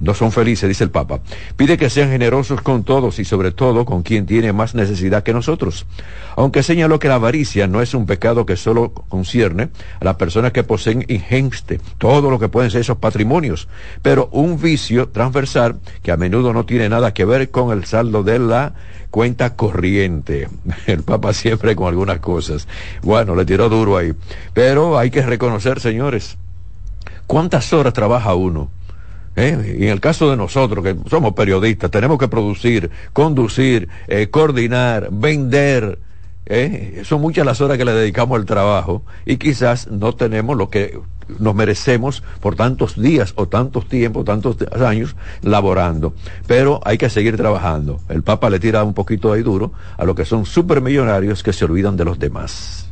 [0.00, 1.20] no son felices, dice el Papa.
[1.56, 5.32] Pide que sean generosos con todos y sobre todo con quien tiene más necesidad que
[5.32, 5.86] nosotros.
[6.34, 9.68] Aunque señaló que la avaricia no es un pecado que solo concierne
[10.00, 13.68] a las personas que poseen ingente todo lo que pueden ser esos patrimonios,
[14.02, 18.24] pero un vicio transversal que a menudo no tiene nada que ver con el saldo
[18.24, 18.74] de la
[19.12, 20.48] cuenta corriente.
[20.86, 22.66] El Papa siempre con algunas cosas.
[23.02, 24.12] Bueno, le tiró duro ahí.
[24.52, 26.38] Pero hay que reconocer, señores,
[27.26, 28.70] cuántas horas trabaja uno
[29.34, 29.78] ¿Eh?
[29.78, 35.98] En el caso de nosotros, que somos periodistas, tenemos que producir, conducir, eh, coordinar, vender.
[36.44, 37.02] ¿eh?
[37.04, 41.00] Son muchas las horas que le dedicamos al trabajo y quizás no tenemos lo que
[41.38, 46.12] nos merecemos por tantos días o tantos tiempos, tantos años laborando.
[46.46, 48.00] Pero hay que seguir trabajando.
[48.10, 51.64] El Papa le tira un poquito ahí duro a lo que son supermillonarios que se
[51.64, 52.91] olvidan de los demás.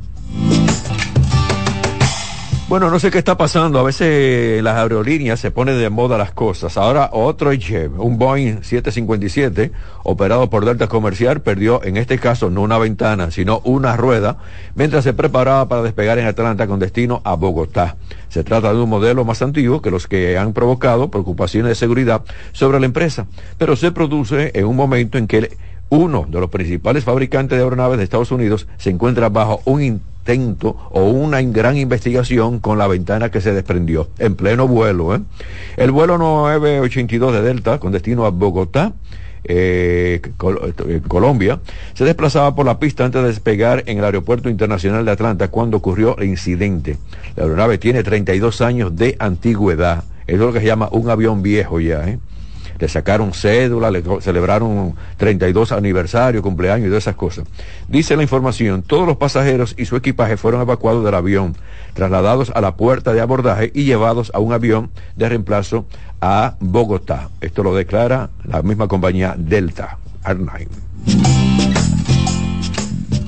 [2.71, 3.81] Bueno, no sé qué está pasando.
[3.81, 6.77] A veces las aerolíneas se ponen de moda las cosas.
[6.77, 9.73] Ahora otro jet, un Boeing 757,
[10.05, 14.37] operado por Delta Comercial, perdió en este caso no una ventana, sino una rueda,
[14.77, 17.97] mientras se preparaba para despegar en Atlanta con destino a Bogotá.
[18.29, 22.23] Se trata de un modelo más antiguo que los que han provocado preocupaciones de seguridad
[22.53, 23.27] sobre la empresa,
[23.59, 25.57] pero se produce en un momento en que
[25.89, 29.83] uno de los principales fabricantes de aeronaves de Estados Unidos se encuentra bajo un
[30.91, 35.15] o una gran investigación con la ventana que se desprendió en pleno vuelo.
[35.15, 35.21] ¿eh?
[35.77, 38.93] El vuelo 982 de Delta con destino a Bogotá.
[39.43, 41.61] Eh, eh, Colombia,
[41.95, 45.79] se desplazaba por la pista antes de despegar en el Aeropuerto Internacional de Atlanta cuando
[45.79, 46.99] ocurrió el incidente.
[47.37, 50.05] La aeronave tiene 32 años de antigüedad.
[50.27, 52.07] Eso es lo que se llama un avión viejo ya.
[52.07, 52.19] ¿eh?
[52.81, 57.45] Le sacaron cédula, le celebraron 32 aniversario, cumpleaños y todas esas cosas.
[57.89, 61.57] Dice la información, todos los pasajeros y su equipaje fueron evacuados del avión,
[61.95, 65.85] trasladados a la puerta de abordaje y llevados a un avión de reemplazo
[66.21, 67.29] a Bogotá.
[67.41, 71.40] Esto lo declara la misma compañía Delta Airlines.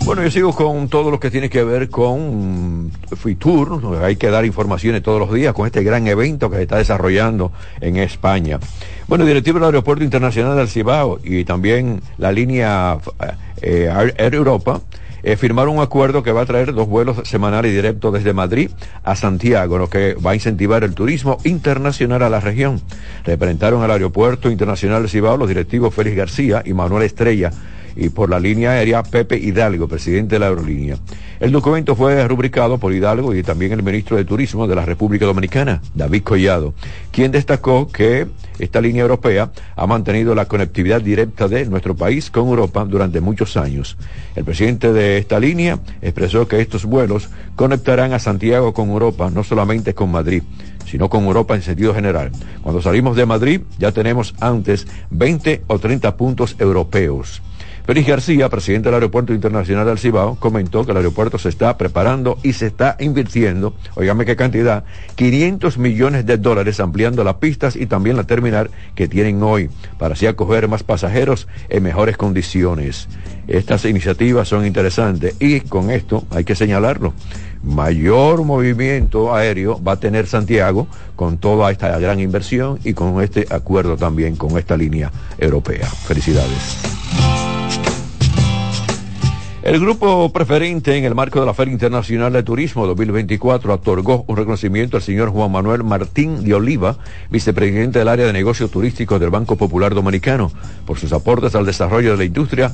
[0.04, 4.02] Bueno, yo sigo con todo lo que tiene que ver con Fitur.
[4.02, 7.52] Hay que dar informaciones todos los días con este gran evento que se está desarrollando
[7.80, 8.58] en España.
[9.06, 12.98] Bueno, el directivo del Aeropuerto Internacional del Cibao y también la línea
[13.62, 14.80] eh, Air Europa
[15.22, 18.70] eh, firmaron un acuerdo que va a traer dos vuelos semanales directos desde Madrid
[19.04, 22.80] a Santiago, lo que va a incentivar el turismo internacional a la región.
[23.24, 27.52] Representaron al Aeropuerto Internacional del Cibao los directivos Félix García y Manuel Estrella
[27.96, 30.96] y por la línea aérea Pepe Hidalgo, presidente de la aerolínea.
[31.40, 35.26] El documento fue rubricado por Hidalgo y también el ministro de Turismo de la República
[35.26, 36.74] Dominicana, David Collado,
[37.10, 38.28] quien destacó que
[38.58, 43.56] esta línea europea ha mantenido la conectividad directa de nuestro país con Europa durante muchos
[43.56, 43.96] años.
[44.36, 49.42] El presidente de esta línea expresó que estos vuelos conectarán a Santiago con Europa, no
[49.42, 50.42] solamente con Madrid,
[50.86, 52.30] sino con Europa en sentido general.
[52.62, 57.42] Cuando salimos de Madrid ya tenemos antes 20 o 30 puntos europeos.
[57.84, 62.38] Félix García, presidente del Aeropuerto Internacional del Cibao, comentó que el aeropuerto se está preparando
[62.44, 64.84] y se está invirtiendo, oígame qué cantidad,
[65.16, 69.68] 500 millones de dólares ampliando las pistas y también la terminal que tienen hoy,
[69.98, 73.08] para así acoger más pasajeros en mejores condiciones.
[73.48, 77.14] Estas iniciativas son interesantes y con esto hay que señalarlo.
[77.64, 83.46] Mayor movimiento aéreo va a tener Santiago con toda esta gran inversión y con este
[83.50, 85.86] acuerdo también con esta línea europea.
[85.86, 87.01] Felicidades.
[89.62, 94.36] El grupo preferente en el marco de la Feria Internacional de Turismo 2024 otorgó un
[94.36, 96.96] reconocimiento al señor Juan Manuel Martín de Oliva,
[97.30, 100.50] vicepresidente del área de negocios turísticos del Banco Popular Dominicano,
[100.84, 102.72] por sus aportes al desarrollo de la industria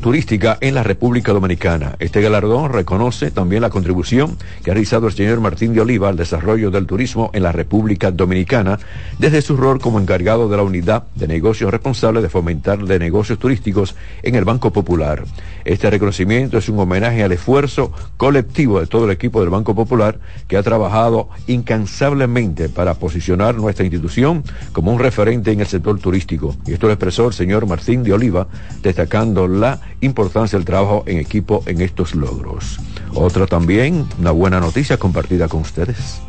[0.00, 1.94] turística en la República Dominicana.
[1.98, 6.16] Este galardón reconoce también la contribución que ha realizado el señor Martín de Oliva al
[6.16, 8.78] desarrollo del turismo en la República Dominicana
[9.18, 13.38] desde su rol como encargado de la unidad de negocios responsable de fomentar de negocios
[13.38, 15.24] turísticos en el Banco Popular.
[15.64, 20.18] Este reconocimiento es un homenaje al esfuerzo colectivo de todo el equipo del Banco Popular
[20.48, 24.42] que ha trabajado incansablemente para posicionar nuestra institución
[24.72, 26.56] como un referente en el sector turístico.
[26.66, 28.48] Y esto lo expresó el señor Martín de Oliva,
[28.82, 32.78] destacando la importancia del trabajo en equipo en estos logros.
[33.14, 36.22] Otra también, una buena noticia compartida con ustedes.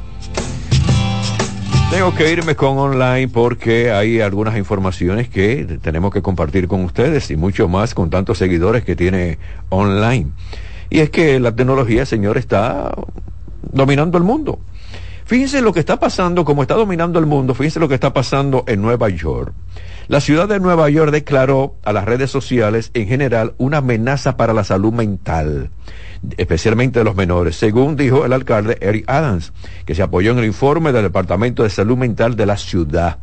[1.92, 7.30] Tengo que irme con online porque hay algunas informaciones que tenemos que compartir con ustedes
[7.32, 10.32] y mucho más con tantos seguidores que tiene online.
[10.90, 12.94] Y es que la tecnología, señor, está
[13.74, 14.60] dominando el mundo.
[15.26, 18.64] Fíjense lo que está pasando, como está dominando el mundo, fíjense lo que está pasando
[18.68, 19.54] en Nueva York.
[20.08, 24.54] La ciudad de Nueva York declaró a las redes sociales en general una amenaza para
[24.54, 25.70] la salud mental,
[26.38, 29.54] especialmente de los menores, según dijo el alcalde Eric Adams,
[29.86, 33.18] que se apoyó en el informe del Departamento de Salud Mental de la ciudad.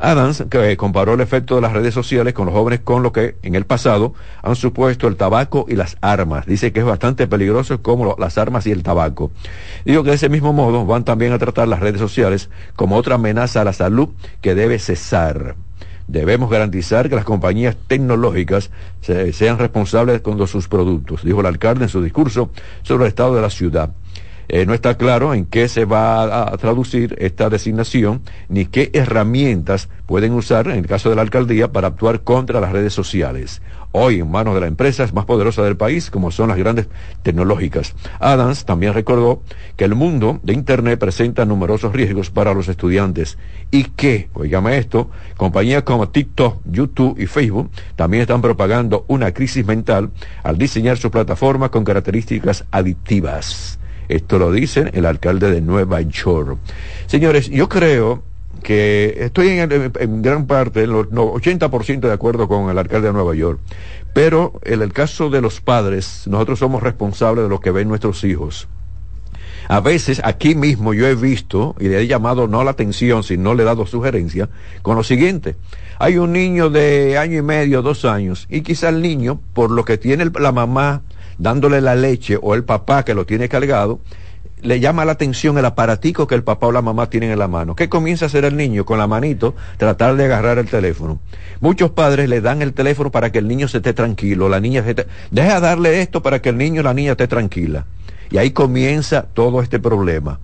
[0.00, 3.36] Adams que comparó el efecto de las redes sociales con los jóvenes con lo que
[3.42, 6.46] en el pasado han supuesto el tabaco y las armas.
[6.46, 9.30] Dice que es bastante peligroso como las armas y el tabaco.
[9.84, 13.16] Digo que de ese mismo modo van también a tratar las redes sociales como otra
[13.16, 14.08] amenaza a la salud
[14.40, 15.54] que debe cesar.
[16.10, 21.88] Debemos garantizar que las compañías tecnológicas sean responsables con sus productos, dijo el alcalde en
[21.88, 22.50] su discurso
[22.82, 23.90] sobre el estado de la ciudad.
[24.52, 29.88] Eh, no está claro en qué se va a, traducir esta designación ni qué herramientas
[30.06, 33.62] pueden usar en el caso de la alcaldía para actuar contra las redes sociales.
[33.92, 36.88] Hoy en manos de la empresa más poderosa del país, como son las grandes
[37.22, 37.94] tecnológicas.
[38.18, 39.44] Adams también recordó
[39.76, 43.38] que el mundo de Internet presenta numerosos riesgos para los estudiantes
[43.70, 49.64] y que, oígame esto, compañías como TikTok, YouTube y Facebook también están propagando una crisis
[49.64, 50.10] mental
[50.42, 53.78] al diseñar su plataforma con características adictivas.
[54.10, 56.58] Esto lo dice el alcalde de Nueva York.
[57.06, 58.24] Señores, yo creo
[58.60, 63.36] que estoy en, gran parte, en los 80% de acuerdo con el alcalde de Nueva
[63.36, 63.60] York,
[64.12, 68.24] pero en el caso de los padres, nosotros somos responsables de lo que ven nuestros
[68.24, 68.66] hijos.
[69.68, 73.54] A veces aquí mismo yo he visto y le he llamado no la atención, sino
[73.54, 74.48] le he dado sugerencia
[74.82, 75.54] con lo siguiente.
[76.00, 79.84] Hay un niño de año y medio, dos años, y quizá el niño, por lo
[79.84, 81.02] que tiene la mamá
[81.40, 84.00] dándole la leche o el papá que lo tiene cargado,
[84.62, 87.48] le llama la atención el aparatico que el papá o la mamá tienen en la
[87.48, 87.74] mano.
[87.74, 89.54] ¿Qué comienza a hacer el niño con la manito?
[89.78, 91.18] Tratar de agarrar el teléfono.
[91.60, 94.84] Muchos padres le dan el teléfono para que el niño se esté tranquilo, la niña
[94.84, 95.06] se esté...
[95.30, 97.86] Deja darle esto para que el niño o la niña esté tranquila.
[98.30, 100.40] Y ahí comienza todo este problema.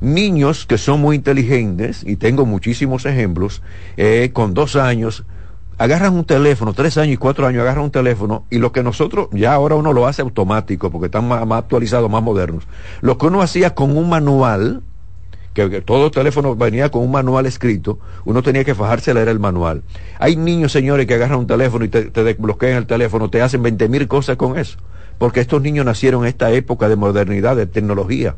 [0.00, 3.62] Niños que son muy inteligentes, y tengo muchísimos ejemplos,
[3.96, 5.24] eh, con dos años,
[5.78, 9.28] agarran un teléfono, tres años y cuatro años, agarran un teléfono y lo que nosotros,
[9.32, 12.64] ya ahora uno lo hace automático porque están más, actualizados, más modernos.
[13.00, 14.82] Lo que uno hacía con un manual,
[15.52, 19.38] que, todo teléfono venía con un manual escrito, uno tenía que fajarse a leer el
[19.38, 19.82] manual.
[20.18, 23.62] Hay niños, señores, que agarran un teléfono y te, te desbloquean el teléfono, te hacen
[23.62, 24.78] 20 mil cosas con eso,
[25.18, 28.36] porque estos niños nacieron en esta época de modernidad, de tecnología.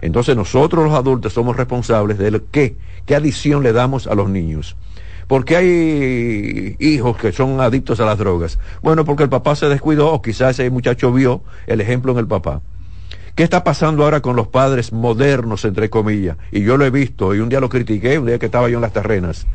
[0.00, 2.76] Entonces nosotros los adultos somos responsables de qué,
[3.06, 4.76] qué adición le damos a los niños.
[5.26, 8.58] ¿Por qué hay hijos que son adictos a las drogas?
[8.82, 12.26] Bueno, porque el papá se descuidó o quizás ese muchacho vio el ejemplo en el
[12.26, 12.60] papá.
[13.34, 16.36] ¿Qué está pasando ahora con los padres modernos, entre comillas?
[16.50, 18.76] Y yo lo he visto, y un día lo critiqué, un día que estaba yo
[18.76, 19.46] en las terrenas.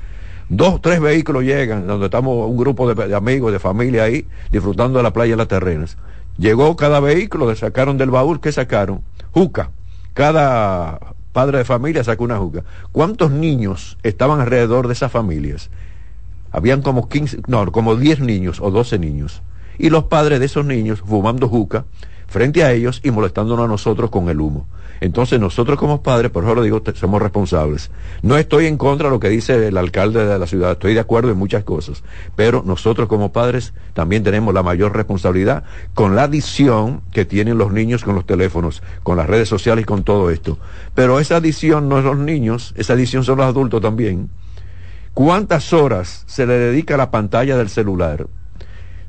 [0.49, 5.03] Dos, tres vehículos llegan, donde estamos un grupo de, amigos, de familia ahí, disfrutando de
[5.03, 5.97] la playa de las terrenas.
[6.37, 9.01] Llegó cada vehículo, le sacaron del baúl, ¿qué sacaron?
[9.31, 9.69] Juca.
[10.13, 10.99] Cada
[11.37, 12.63] padre de familia sacó una juca.
[12.91, 15.69] ¿Cuántos niños estaban alrededor de esas familias?
[16.51, 19.43] Habían como 15, no, como 10 niños o 12 niños.
[19.77, 21.85] Y los padres de esos niños fumando juca
[22.25, 24.65] frente a ellos y molestándonos a nosotros con el humo.
[24.99, 27.91] Entonces nosotros como padres, por eso lo digo, somos responsables.
[28.21, 30.99] No estoy en contra de lo que dice el alcalde de la ciudad, estoy de
[30.99, 32.03] acuerdo en muchas cosas,
[32.35, 37.71] pero nosotros como padres también tenemos la mayor responsabilidad con la adicción que tienen los
[37.71, 40.57] niños con los teléfonos, con las redes sociales y con todo esto.
[40.95, 44.29] Pero esa adicción no es los niños, esa adicción son los adultos también.
[45.13, 48.27] ¿Cuántas horas se le dedica a la pantalla del celular?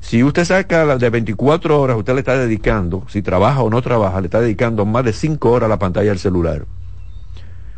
[0.01, 4.21] Si usted saca de 24 horas, usted le está dedicando, si trabaja o no trabaja,
[4.21, 6.65] le está dedicando más de 5 horas a la pantalla del celular.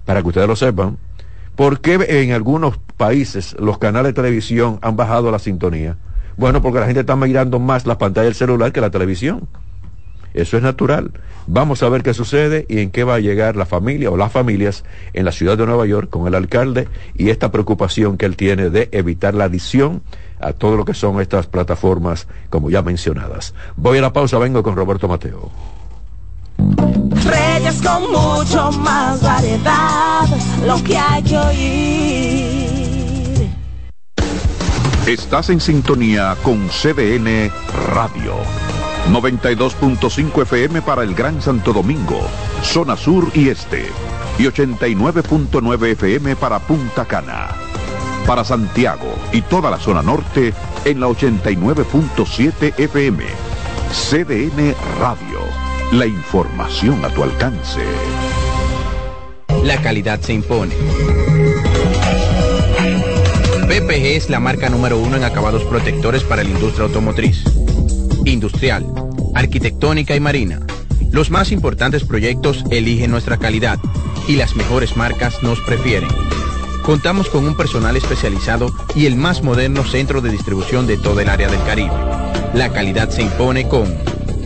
[0.06, 0.98] Para que ustedes lo sepan.
[1.56, 5.98] ¿Por qué en algunos países los canales de televisión han bajado la sintonía?
[6.38, 9.48] Bueno, porque la gente está mirando más la pantalla del celular que la televisión.
[10.34, 11.12] Eso es natural.
[11.46, 14.32] Vamos a ver qué sucede y en qué va a llegar la familia o las
[14.32, 18.38] familias en la ciudad de Nueva York con el alcalde y esta preocupación que él
[18.38, 20.02] tiene de evitar la adición
[20.42, 23.54] a todo lo que son estas plataformas, como ya mencionadas.
[23.76, 25.50] Voy a la pausa, vengo con Roberto Mateo.
[27.26, 30.28] Reyes con mucho más variedad,
[30.66, 32.72] lo que hay que oír.
[35.08, 37.52] Estás en sintonía con CDN
[37.94, 38.36] Radio.
[39.12, 42.20] 92.5 FM para el Gran Santo Domingo,
[42.62, 43.88] zona sur y este.
[44.38, 47.71] Y 89.9 FM para Punta Cana
[48.26, 50.54] para Santiago y toda la zona norte
[50.86, 53.26] en la 89.7 FM.
[53.92, 55.40] CDN Radio.
[55.92, 57.82] La información a tu alcance.
[59.64, 60.74] La calidad se impone.
[63.68, 67.44] PPG es la marca número uno en acabados protectores para la industria automotriz,
[68.26, 68.86] industrial,
[69.36, 70.60] arquitectónica y marina.
[71.12, 73.80] Los más importantes proyectos eligen nuestra calidad
[74.28, 76.10] y las mejores marcas nos prefieren.
[76.84, 81.30] Contamos con un personal especializado y el más moderno centro de distribución de todo el
[81.30, 81.94] área del Caribe.
[82.54, 83.86] La calidad se impone con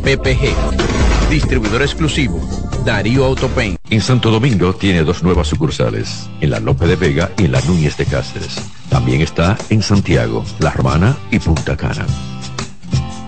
[0.04, 2.40] PPG, distribuidor exclusivo,
[2.84, 3.78] Darío Autopain.
[3.90, 7.62] En Santo Domingo tiene dos nuevas sucursales, en la Lope de Vega y en la
[7.62, 8.62] Núñez de Cáceres.
[8.90, 12.06] También está en Santiago, La Romana y Punta Cana.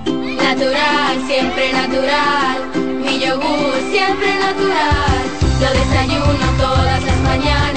[0.06, 2.72] Natural, siempre natural.
[3.04, 5.18] Mi yogur, siempre natural.
[5.62, 7.77] Lo desayuno todas las mañanas.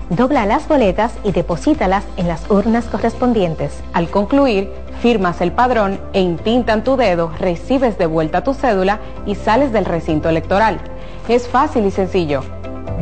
[0.11, 3.81] dobla las boletas y deposítalas en las urnas correspondientes.
[3.93, 4.69] Al concluir,
[5.01, 9.85] firmas el padrón e intintan tu dedo, recibes de vuelta tu cédula y sales del
[9.85, 10.79] recinto electoral.
[11.27, 12.43] Es fácil y sencillo.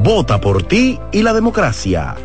[0.04, 2.16] Vota por ti y la democracia.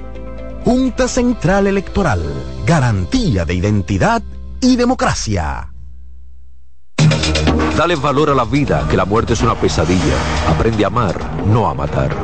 [0.65, 2.23] Junta Central Electoral.
[2.67, 4.23] Garantía de identidad
[4.61, 5.71] y democracia.
[7.77, 10.15] Dale valor a la vida, que la muerte es una pesadilla.
[10.49, 12.15] Aprende a amar, no a matar.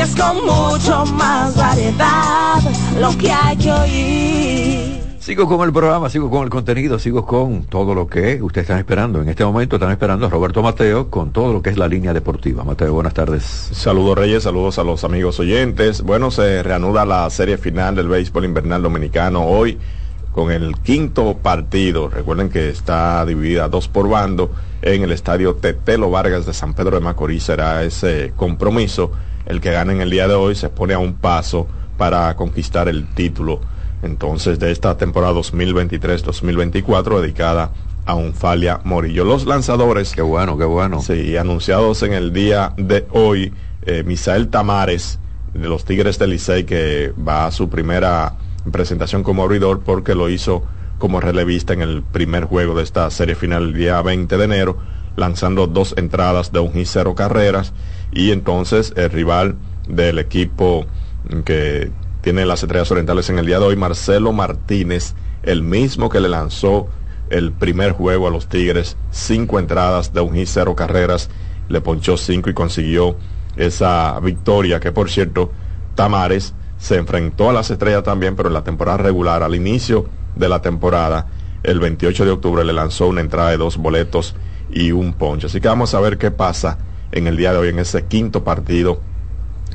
[0.00, 2.58] Reyes con mucho más variedad,
[2.98, 5.00] lo que hay que oír.
[5.18, 8.78] Sigo con el programa, sigo con el contenido, sigo con todo lo que ustedes están
[8.78, 9.20] esperando.
[9.20, 12.14] En este momento están esperando a Roberto Mateo con todo lo que es la línea
[12.14, 12.64] deportiva.
[12.64, 13.42] Mateo, buenas tardes.
[13.44, 16.00] Saludos Reyes, saludos a los amigos oyentes.
[16.00, 19.78] Bueno, se reanuda la serie final del béisbol invernal dominicano hoy
[20.32, 22.08] con el quinto partido.
[22.08, 26.92] Recuerden que está dividida dos por bando en el estadio Tetelo Vargas de San Pedro
[26.92, 27.42] de Macorís.
[27.42, 29.12] Será ese compromiso.
[29.50, 31.66] El que gane en el día de hoy se pone a un paso
[31.98, 33.60] para conquistar el título.
[34.00, 37.72] Entonces, de esta temporada 2023-2024 dedicada
[38.06, 39.24] a Unfalia Morillo.
[39.24, 40.12] Los lanzadores.
[40.12, 41.02] Qué bueno, qué bueno.
[41.02, 43.52] Sí, anunciados en el día de hoy.
[43.82, 45.18] Eh, Misael Tamares
[45.52, 48.34] de los Tigres del Licey que va a su primera
[48.70, 50.62] presentación como abridor porque lo hizo
[50.98, 54.76] como relevista en el primer juego de esta serie final el día 20 de enero,
[55.16, 57.72] lanzando dos entradas de un y cero carreras
[58.12, 59.56] y entonces el rival
[59.88, 60.86] del equipo
[61.44, 61.90] que
[62.20, 66.28] tiene las estrellas orientales en el día de hoy, Marcelo Martínez, el mismo que le
[66.28, 66.88] lanzó
[67.30, 71.30] el primer juego a los Tigres, cinco entradas de un y cero carreras,
[71.68, 73.16] le ponchó cinco y consiguió
[73.56, 75.52] esa victoria que por cierto
[75.94, 80.48] Tamares se enfrentó a las estrellas también, pero en la temporada regular, al inicio de
[80.48, 81.26] la temporada,
[81.62, 84.34] el 28 de octubre le lanzó una entrada de dos boletos
[84.70, 85.46] y un poncho.
[85.46, 86.78] Así que vamos a ver qué pasa
[87.12, 89.00] en el día de hoy, en ese quinto partido,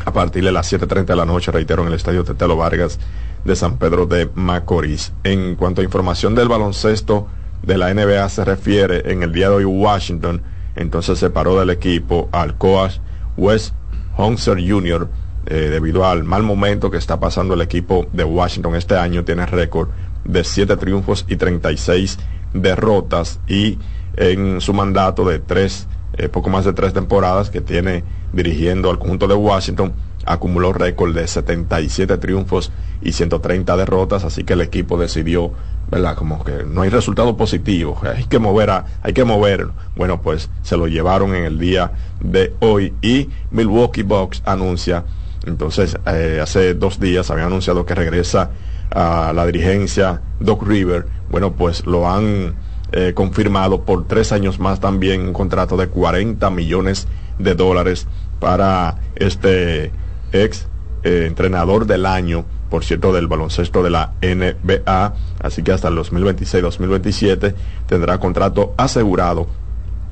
[0.06, 3.00] a partir de las 7.30 de la noche, reitero, en el estadio Tetelo Vargas
[3.44, 5.14] de San Pedro de Macorís.
[5.24, 7.28] En cuanto a información del baloncesto
[7.64, 10.42] de la NBA se refiere, en el día de hoy Washington,
[10.76, 12.98] entonces separó del equipo al coach
[13.38, 13.74] Wes
[14.18, 15.10] Honser Jr.,
[15.48, 19.46] eh, debido al mal momento que está pasando el equipo de Washington este año, tiene
[19.46, 19.90] récord
[20.24, 22.18] de 7 triunfos y 36
[22.54, 23.78] derrotas y
[24.18, 25.88] en su mandato de tres,
[26.18, 28.04] eh, poco más de tres temporadas que tiene
[28.34, 29.94] dirigiendo al conjunto de Washington,
[30.26, 35.52] acumuló récord de 77 triunfos y 130 derrotas, así que el equipo decidió,
[35.92, 36.16] ¿verdad?
[36.16, 39.68] Como que no hay resultado positivo, hay que mover, a, hay que mover.
[39.96, 41.92] Bueno, pues se lo llevaron en el día
[42.22, 45.06] de hoy y Milwaukee Bucks anuncia
[45.46, 48.50] entonces, eh, hace dos días habían anunciado que regresa
[48.92, 51.06] a la dirigencia Doc River.
[51.30, 52.56] Bueno, pues lo han
[52.92, 57.08] eh, confirmado por tres años más también un contrato de 40 millones
[57.40, 58.08] de dólares
[58.40, 59.92] para este
[60.32, 60.68] ex
[61.04, 65.14] eh, entrenador del año, por cierto, del baloncesto de la NBA.
[65.42, 67.54] Así que hasta el 2026-2027
[67.88, 69.48] tendrá contrato asegurado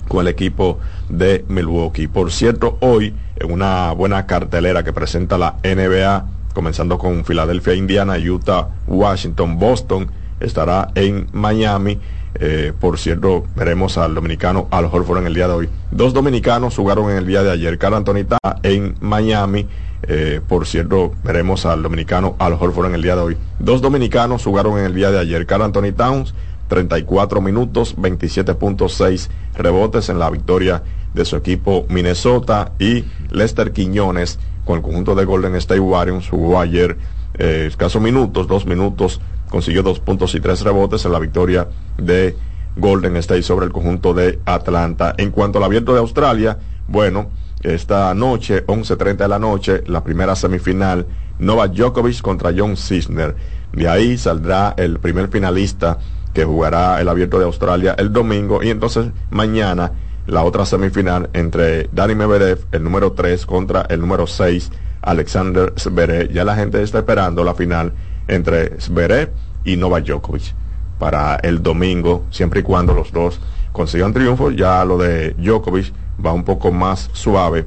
[0.08, 2.08] con el equipo de Milwaukee.
[2.08, 8.16] Por cierto, hoy en una buena cartelera que presenta la NBA comenzando con Filadelfia, Indiana,
[8.18, 12.00] Utah, Washington, Boston, estará en Miami.
[12.36, 15.70] Eh, por cierto, veremos al dominicano Al Horford en el día de hoy.
[15.92, 17.78] Dos dominicanos jugaron en el día de ayer.
[17.78, 18.26] Carl Anthony
[18.64, 19.68] en Miami.
[20.04, 23.38] Eh, por cierto, veremos al dominicano Al Horford en el día de hoy.
[23.60, 25.46] Dos dominicanos jugaron en el día de ayer.
[25.46, 26.34] Carl Anthony Towns,
[26.68, 32.72] 34 minutos, 27.6 rebotes en la victoria de su equipo Minnesota.
[32.80, 36.98] Y Lester Quiñones, con el conjunto de Golden State Warriors, jugó ayer
[37.36, 39.22] eh, escasos minutos, dos minutos,
[39.54, 41.68] consiguió dos puntos y tres rebotes en la victoria
[42.00, 42.36] de
[42.76, 45.14] Golden State sobre el conjunto de Atlanta.
[45.20, 47.30] En cuanto al abierto de Australia, bueno,
[47.62, 51.06] esta noche, 11.30 de la noche, la primera semifinal,
[51.38, 53.36] Novak Djokovic contra John Cisner.
[53.74, 56.00] De ahí saldrá el primer finalista
[56.34, 59.92] que jugará el abierto de Australia el domingo y entonces mañana
[60.26, 64.72] la otra semifinal entre Dani Medvedev, el número 3 contra el número 6,
[65.04, 66.34] Alexander Zverev.
[66.34, 67.94] Ya la gente está esperando la final
[68.28, 69.32] entre Zverev
[69.66, 70.54] y Novak Djokovic
[71.00, 73.40] para el domingo, siempre y cuando los dos
[73.72, 74.52] consigan triunfo.
[74.52, 75.94] Ya lo de Djokovic
[76.24, 77.66] va un poco más suave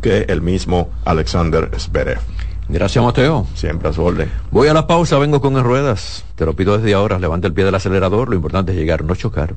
[0.00, 2.20] que el mismo Alexander Zverev.
[2.68, 3.46] Gracias, Mateo.
[3.54, 4.30] Siempre a su orden.
[4.50, 6.24] Voy a la pausa, vengo con ruedas.
[6.36, 8.28] Te lo pido desde ahora, levanta el pie del acelerador.
[8.28, 9.54] Lo importante es llegar, no chocar.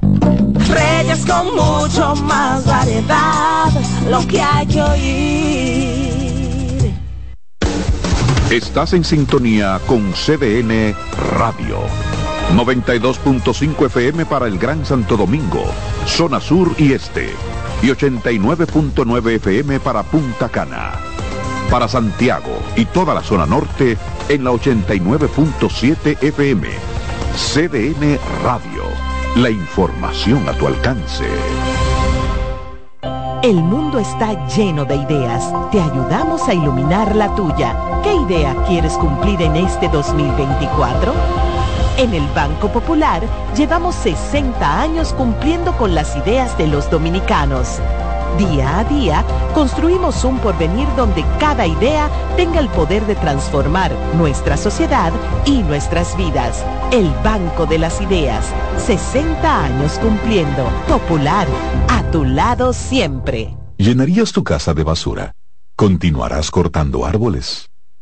[0.00, 3.68] Reyes con mucho más variedad,
[4.08, 5.85] lo que hay que oír.
[8.50, 10.94] Estás en sintonía con CDN
[11.36, 11.80] Radio.
[12.54, 15.64] 92.5 FM para el Gran Santo Domingo,
[16.06, 17.34] zona sur y este.
[17.82, 20.92] Y 89.9 FM para Punta Cana.
[21.72, 26.68] Para Santiago y toda la zona norte en la 89.7 FM.
[27.34, 28.84] CDN Radio.
[29.34, 31.26] La información a tu alcance.
[33.42, 35.52] El mundo está lleno de ideas.
[35.70, 37.76] Te ayudamos a iluminar la tuya.
[38.02, 41.12] ¿Qué idea quieres cumplir en este 2024?
[41.98, 43.22] En el Banco Popular
[43.56, 47.80] llevamos 60 años cumpliendo con las ideas de los dominicanos.
[48.38, 49.24] Día a día,
[49.54, 55.10] construimos un porvenir donde cada idea tenga el poder de transformar nuestra sociedad
[55.46, 56.62] y nuestras vidas.
[56.92, 60.68] El Banco de las Ideas, 60 años cumpliendo.
[60.86, 61.48] Popular,
[61.88, 63.56] a tu lado siempre.
[63.78, 65.32] ¿Llenarías tu casa de basura?
[65.76, 67.70] ¿Continuarás cortando árboles?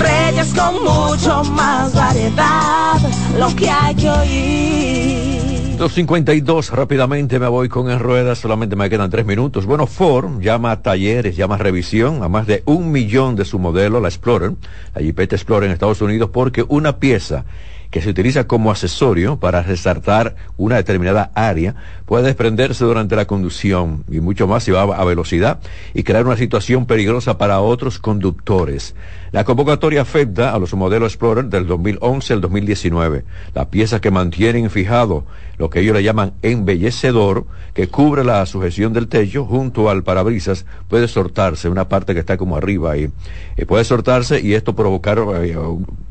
[0.00, 2.98] Reyes con mucho más variedad,
[3.38, 5.76] lo que hay que oír.
[5.76, 9.64] 252, rápidamente me voy con en ruedas, solamente me quedan tres minutos.
[9.64, 13.58] Bueno, Ford llama a talleres, llama a revisión a más de un millón de su
[13.58, 14.52] modelo, la Explorer,
[14.94, 17.44] la Jeepeta Explorer en Estados Unidos, porque una pieza
[17.90, 21.74] que se utiliza como accesorio para resaltar una determinada área,
[22.06, 25.58] puede desprenderse durante la conducción y mucho más si va a velocidad
[25.92, 28.94] y crear una situación peligrosa para otros conductores.
[29.32, 33.24] La convocatoria afecta a los modelos Explorer del 2011 al 2019.
[33.54, 35.24] La pieza que mantienen fijado
[35.56, 40.66] lo que ellos le llaman embellecedor, que cubre la sujeción del techo junto al parabrisas,
[40.88, 43.08] puede soltarse, una parte que está como arriba ahí.
[43.56, 45.56] Eh, puede soltarse y esto provocar, eh,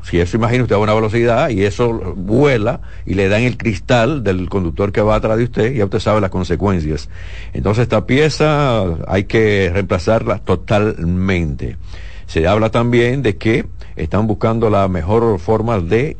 [0.02, 3.58] si eso imagina usted a una velocidad y eso vuela y le da en el
[3.58, 7.10] cristal del conductor que va atrás de usted, ya usted sabe las consecuencias.
[7.52, 11.76] Entonces esta pieza hay que reemplazarla totalmente.
[12.30, 13.66] Se habla también de que
[13.96, 16.16] están buscando la mejor forma de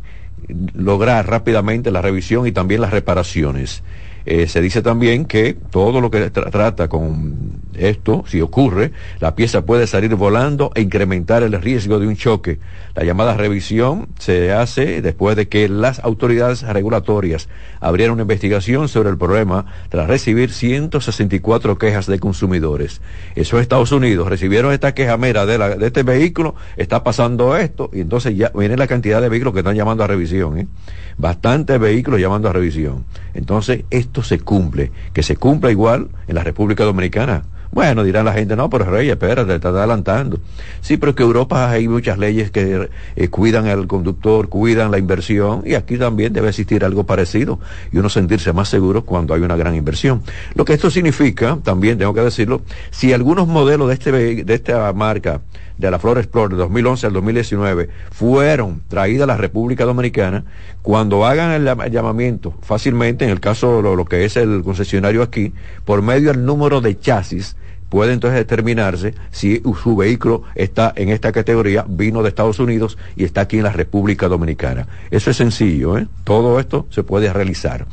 [0.75, 3.85] lograr rápidamente la revisión y también las reparaciones.
[4.27, 9.65] Eh, se dice también que todo lo que trata con esto, si ocurre, la pieza
[9.65, 12.59] puede salir volando e incrementar el riesgo de un choque.
[12.95, 17.49] La llamada revisión se hace después de que las autoridades regulatorias
[17.81, 23.01] abrieron una investigación sobre el problema tras recibir 164 quejas de consumidores.
[23.35, 24.29] Eso es Estados Unidos.
[24.29, 28.87] Recibieron esta queja mera de, este vehículo, está pasando esto, y entonces ya viene la
[28.87, 30.59] cantidad de vehículos que están llamando a revisión.
[30.59, 30.69] ¿eh?
[31.17, 33.05] Bastantes vehículos llamando a revisión.
[33.35, 34.91] Entonces, esto se cumple.
[35.13, 39.13] Que se cumpla igual en la República Dominicana Bueno, dirá la gente, no, pero Reyes,
[39.13, 40.41] espérate, está adelantando.
[40.81, 45.63] Sí, pero que Europa hay muchas leyes que eh, cuidan al conductor, cuidan la inversión,
[45.65, 47.61] y aquí también debe existir algo parecido,
[47.93, 50.23] y uno sentirse más seguro cuando hay una gran inversión.
[50.55, 54.11] Lo que esto significa, también tengo que decirlo, si algunos modelos de, este,
[54.45, 55.41] de esta marca,
[55.81, 60.45] de la Flor Explorer de 2011 al 2019 fueron traídas a la República Dominicana,
[60.83, 65.53] cuando hagan el, llamamiento fácilmente, en el caso de lo, que es el concesionario aquí,
[65.85, 67.57] por medio del número de chasis,
[67.89, 73.25] puede entonces determinarse si su vehículo está en esta categoría, vino de Estados Unidos y
[73.25, 74.87] está aquí en la República Dominicana.
[75.11, 76.07] Eso es sencillo, ¿eh?
[76.25, 77.87] Todo esto se puede realizar.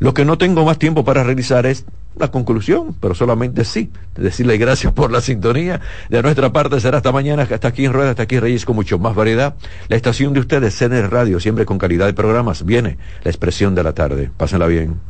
[0.00, 1.84] Lo que no tengo más tiempo para realizar es
[2.18, 3.90] la conclusión, pero solamente sí.
[4.16, 5.80] Decirle gracias por la sintonía.
[6.08, 8.98] De nuestra parte será hasta mañana, hasta aquí en Rueda, hasta aquí Reyes con mucho
[8.98, 9.54] más variedad.
[9.88, 12.64] La estación de ustedes, CNR Radio, siempre con calidad de programas.
[12.64, 14.30] Viene la expresión de la tarde.
[14.36, 15.00] Pásenla bien.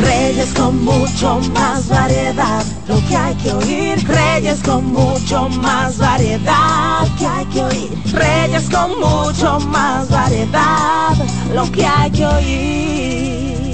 [0.00, 4.08] Reyes con mucho más variedad, lo que hay que oír.
[4.08, 7.90] Reyes con mucho más variedad, lo que hay que oír.
[8.12, 11.14] Reyes con mucho más variedad,
[11.54, 13.65] lo que hay que oír.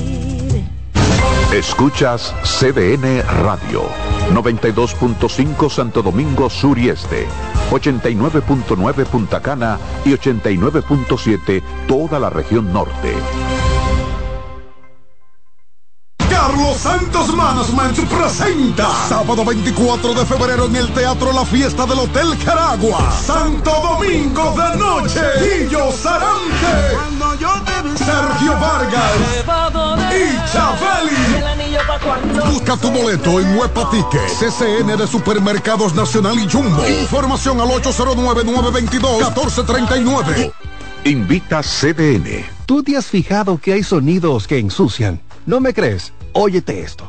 [1.52, 3.84] Escuchas CDN Radio,
[4.32, 7.28] 92.5 Santo Domingo Sur y Este,
[7.70, 13.14] 89.9 Punta Cana y 89.7 toda la región norte.
[16.16, 22.28] Carlos Santos Management presenta sábado 24 de febrero en el Teatro La Fiesta del Hotel
[22.42, 23.12] Caragua.
[23.12, 25.20] Santo Domingo de Noche.
[25.38, 26.96] Guillo Sarante.
[27.98, 30.01] Sergio Vargas.
[30.12, 31.42] Y Chabeli.
[32.52, 34.20] Busca tu boleto en Huepa Ticket.
[34.38, 36.86] CCN de Supermercados Nacional y Jumbo.
[36.86, 40.52] Información al 809-922-1439.
[41.04, 42.44] Invita CDN.
[42.66, 45.20] ¿Tú te has fijado que hay sonidos que ensucian?
[45.46, 46.12] ¿No me crees?
[46.32, 47.08] Óyete esto.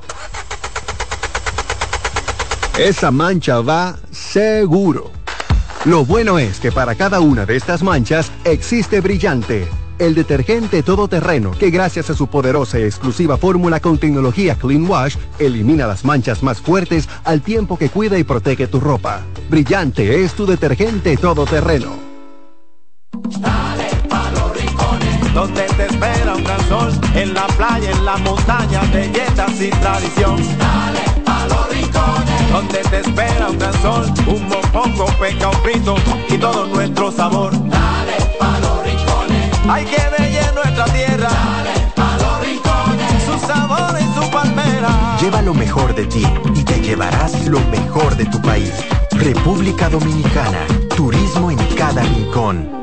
[2.77, 5.11] Esa mancha va seguro.
[5.85, 9.67] Lo bueno es que para cada una de estas manchas existe Brillante,
[10.03, 15.15] el detergente todoterreno que gracias a su poderosa y exclusiva fórmula con tecnología Clean Wash
[15.39, 19.21] elimina las manchas más fuertes al tiempo que cuida y protege tu ropa.
[19.49, 22.13] Brillante es tu detergente todoterreno.
[25.33, 30.37] donde te espera un gran sol, en la playa, en la montaña, belletas y tradición.
[30.59, 35.95] Dale a los rincones, donde te espera un gran sol, un mopongo, peca, un frito
[36.29, 37.51] y todo nuestro sabor.
[37.51, 38.72] Dale a los rincones,
[39.69, 41.29] hay que ver nuestra tierra.
[41.29, 45.17] Dale a los rincones, su sabor y su palmera.
[45.21, 48.73] Lleva lo mejor de ti y te llevarás lo mejor de tu país.
[49.11, 52.82] República Dominicana, turismo en cada rincón.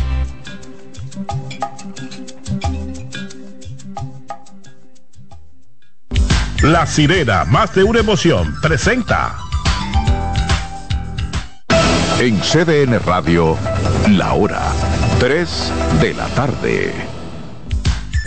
[6.71, 9.35] La sirena, más de una emoción, presenta.
[12.17, 13.57] En CDN Radio,
[14.11, 14.61] la hora
[15.19, 16.93] 3 de la tarde.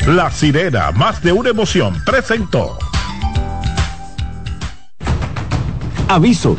[0.09, 2.77] La sirena, más de una emoción, presentó.
[6.09, 6.59] Aviso,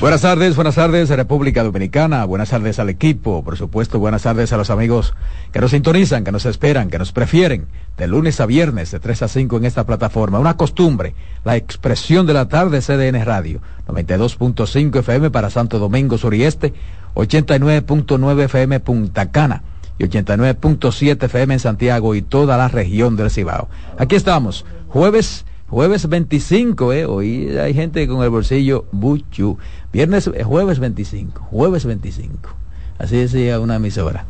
[0.00, 4.56] Buenas tardes, buenas tardes República Dominicana, buenas tardes al equipo, por supuesto, buenas tardes a
[4.56, 5.12] los amigos
[5.52, 9.22] que nos sintonizan, que nos esperan, que nos prefieren, de lunes a viernes, de 3
[9.22, 10.38] a 5 en esta plataforma.
[10.38, 16.32] Una costumbre, la expresión de la tarde CDN Radio, 92.5 FM para Santo Domingo Sur
[16.32, 16.74] y Este,
[17.16, 19.64] 89.9 FM Punta Cana
[19.98, 23.68] y 89.7 FM en Santiago y toda la región del Cibao.
[23.98, 27.04] Aquí estamos, jueves Jueves 25, ¿eh?
[27.04, 29.58] Hoy hay gente con el bolsillo buchu.
[29.92, 32.48] Viernes, eh, jueves 25, jueves 25.
[32.98, 34.24] Así decía una emisora.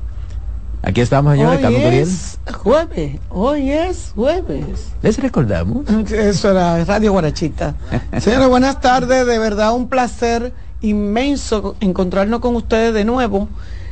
[0.83, 4.93] Aquí estamos, señores, Hoy es jueves, hoy es jueves.
[5.03, 5.89] ¿Les recordamos?
[6.11, 7.75] Eso era Radio Guarachita.
[8.19, 13.49] Señores, buenas tardes, de verdad un placer inmenso encontrarnos con ustedes de nuevo.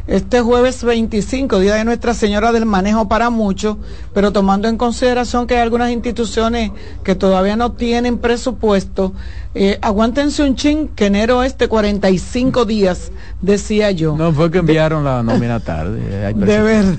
[0.07, 3.77] Este jueves 25, Día de Nuestra Señora del Manejo para muchos,
[4.15, 6.71] pero tomando en consideración que hay algunas instituciones
[7.03, 9.15] que todavía no tienen presupuesto,
[9.59, 14.15] eh, aguántense un chin, que enero este 45 días, decía yo.
[14.17, 15.99] No fue que enviaron la nómina tarde.
[16.11, 16.95] eh, Hay De verdad.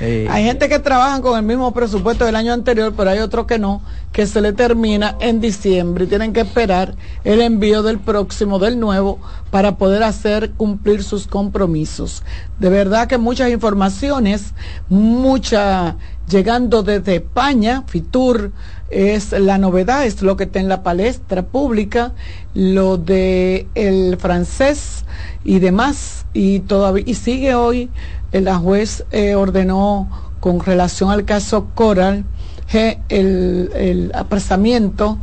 [0.00, 3.46] Eh, Hay gente que trabaja con el mismo presupuesto del año anterior, pero hay otros
[3.46, 3.82] que no,
[4.12, 8.80] que se le termina en diciembre y tienen que esperar el envío del próximo, del
[8.80, 12.24] nuevo, para poder hacer cumplir sus compromisos.
[12.58, 14.54] De verdad que muchas informaciones,
[14.88, 15.96] mucha
[16.28, 18.52] llegando desde España, Fitur
[18.92, 22.12] es la novedad, es lo que está en la palestra pública,
[22.54, 25.04] lo de el francés
[25.44, 27.90] y demás, y todavía, y sigue hoy,
[28.32, 30.08] eh, la juez eh, ordenó
[30.40, 32.24] con relación al caso Coral
[32.70, 35.18] G, el, el apresamiento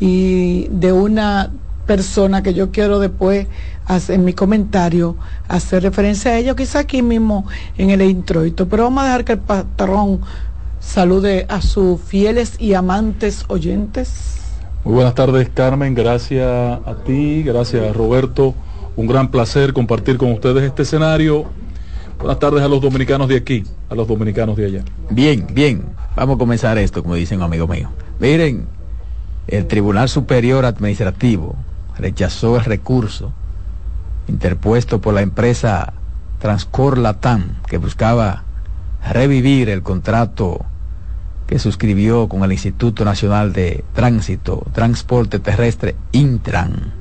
[0.00, 1.52] y de una
[1.86, 3.46] persona que yo quiero después
[4.08, 5.16] en mi comentario
[5.48, 7.46] hacer referencia a ello, quizá aquí mismo
[7.76, 10.20] en el introito, pero vamos a dejar que el patrón
[10.82, 14.40] salude a sus fieles y amantes oyentes.
[14.84, 18.54] Muy buenas tardes Carmen, gracias a ti, gracias Roberto,
[18.96, 21.46] un gran placer compartir con ustedes este escenario.
[22.18, 24.84] Buenas tardes a los dominicanos de aquí, a los dominicanos de allá.
[25.10, 25.84] Bien, bien.
[26.14, 27.88] Vamos a comenzar esto, como dicen un amigo mío.
[28.20, 28.66] Miren,
[29.48, 31.56] el Tribunal Superior Administrativo
[31.98, 33.32] rechazó el recurso
[34.28, 35.94] interpuesto por la empresa
[36.38, 38.44] Transcor Latam, que buscaba
[39.10, 40.64] revivir el contrato
[41.46, 46.92] que suscribió con el Instituto Nacional de Tránsito, Transporte Terrestre, Intran.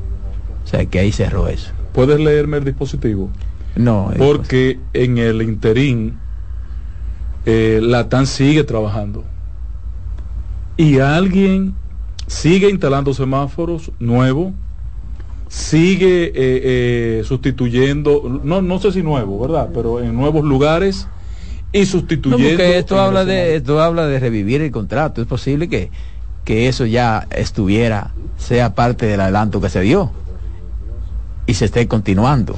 [0.64, 1.72] O sea que ahí cerró eso.
[1.94, 3.30] ¿Puedes leerme el dispositivo?
[3.76, 4.12] No.
[4.18, 6.20] Porque en el interín
[7.46, 9.24] eh, la TAN sigue trabajando.
[10.78, 11.76] Y alguien
[12.28, 14.54] sigue instalando semáforos nuevos,
[15.48, 19.70] sigue eh, eh, sustituyendo, no, no sé si nuevo, ¿verdad?
[19.74, 21.08] Pero en nuevos lugares
[21.74, 22.50] y No, sustituyendo.
[22.50, 25.22] porque esto habla de esto habla de revivir el contrato.
[25.22, 25.90] Es posible que,
[26.44, 30.12] que eso ya estuviera, sea parte del adelanto que se dio
[31.46, 32.56] y se esté continuando.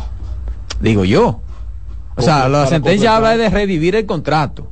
[0.81, 1.41] Digo yo.
[2.15, 3.15] O sea, la sentencia completar.
[3.33, 4.69] habla de revivir el contrato.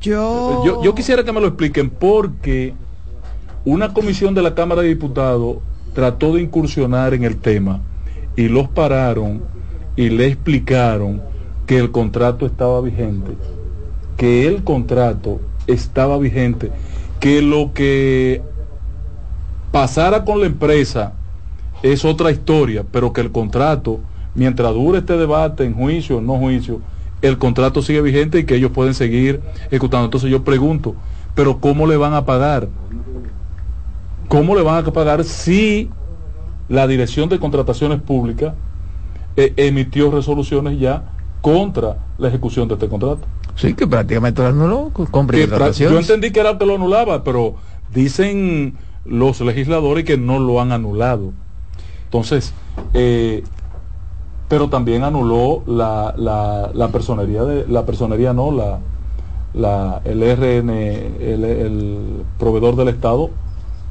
[0.00, 2.74] Yo, yo, yo quisiera que me lo expliquen porque
[3.64, 5.56] una comisión de la Cámara de Diputados
[5.94, 7.80] trató de incursionar en el tema
[8.36, 9.42] y los pararon
[9.96, 11.22] y le explicaron
[11.66, 13.32] que el contrato estaba vigente,
[14.16, 16.70] que el contrato estaba vigente,
[17.20, 18.42] que lo que
[19.72, 21.14] pasara con la empresa
[21.82, 24.00] es otra historia, pero que el contrato,
[24.34, 26.80] mientras dure este debate en juicio o no juicio,
[27.22, 30.04] el contrato sigue vigente y que ellos pueden seguir ejecutando.
[30.04, 30.94] Entonces yo pregunto,
[31.34, 32.68] pero ¿cómo le van a pagar?
[34.28, 35.90] ¿Cómo le van a pagar si
[36.68, 38.54] la Dirección de Contrataciones Públicas
[39.36, 41.13] eh, emitió resoluciones ya
[41.44, 43.20] contra la ejecución de este contrato?
[43.54, 45.38] Sí, que prácticamente lo anuló con compra
[45.72, 47.56] yo entendí que era que lo anulaba, pero
[47.92, 51.32] dicen los legisladores que no lo han anulado.
[52.04, 52.54] Entonces,
[52.94, 53.44] eh,
[54.48, 58.78] pero también anuló la, la, la personería de la personería no la,
[59.52, 63.28] la el RN el, el proveedor del Estado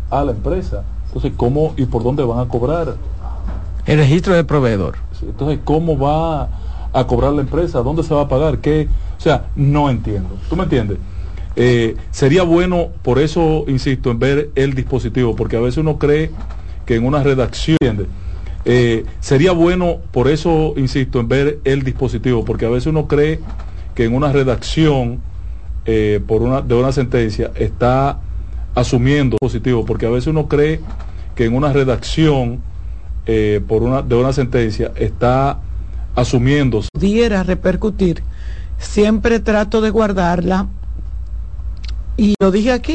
[0.09, 0.85] a la empresa.
[1.05, 2.95] Entonces, ¿cómo y por dónde van a cobrar?
[3.85, 4.95] El registro del proveedor.
[5.21, 6.62] Entonces, ¿cómo va
[6.93, 7.79] a cobrar la empresa?
[7.79, 8.59] ¿Dónde se va a pagar?
[8.59, 8.87] ¿Qué?
[9.17, 10.37] O sea, no entiendo.
[10.47, 10.99] ¿Tú me entiendes?
[11.55, 16.31] Eh, sería bueno, por eso insisto, en ver el dispositivo, porque a veces uno cree
[16.85, 17.77] que en una redacción.
[18.65, 23.39] Eh, sería bueno, por eso insisto, en ver el dispositivo, porque a veces uno cree
[23.93, 25.19] que en una redacción
[25.85, 28.19] eh, por una, de una sentencia está
[28.73, 30.79] asumiendo positivo, porque a veces uno cree
[31.35, 32.61] que en una redacción
[33.67, 35.59] por una, de una sentencia está
[36.15, 38.23] asumiendo pudiera repercutir,
[38.77, 40.67] siempre trato de guardarla.
[42.15, 42.91] Y lo dije aquí,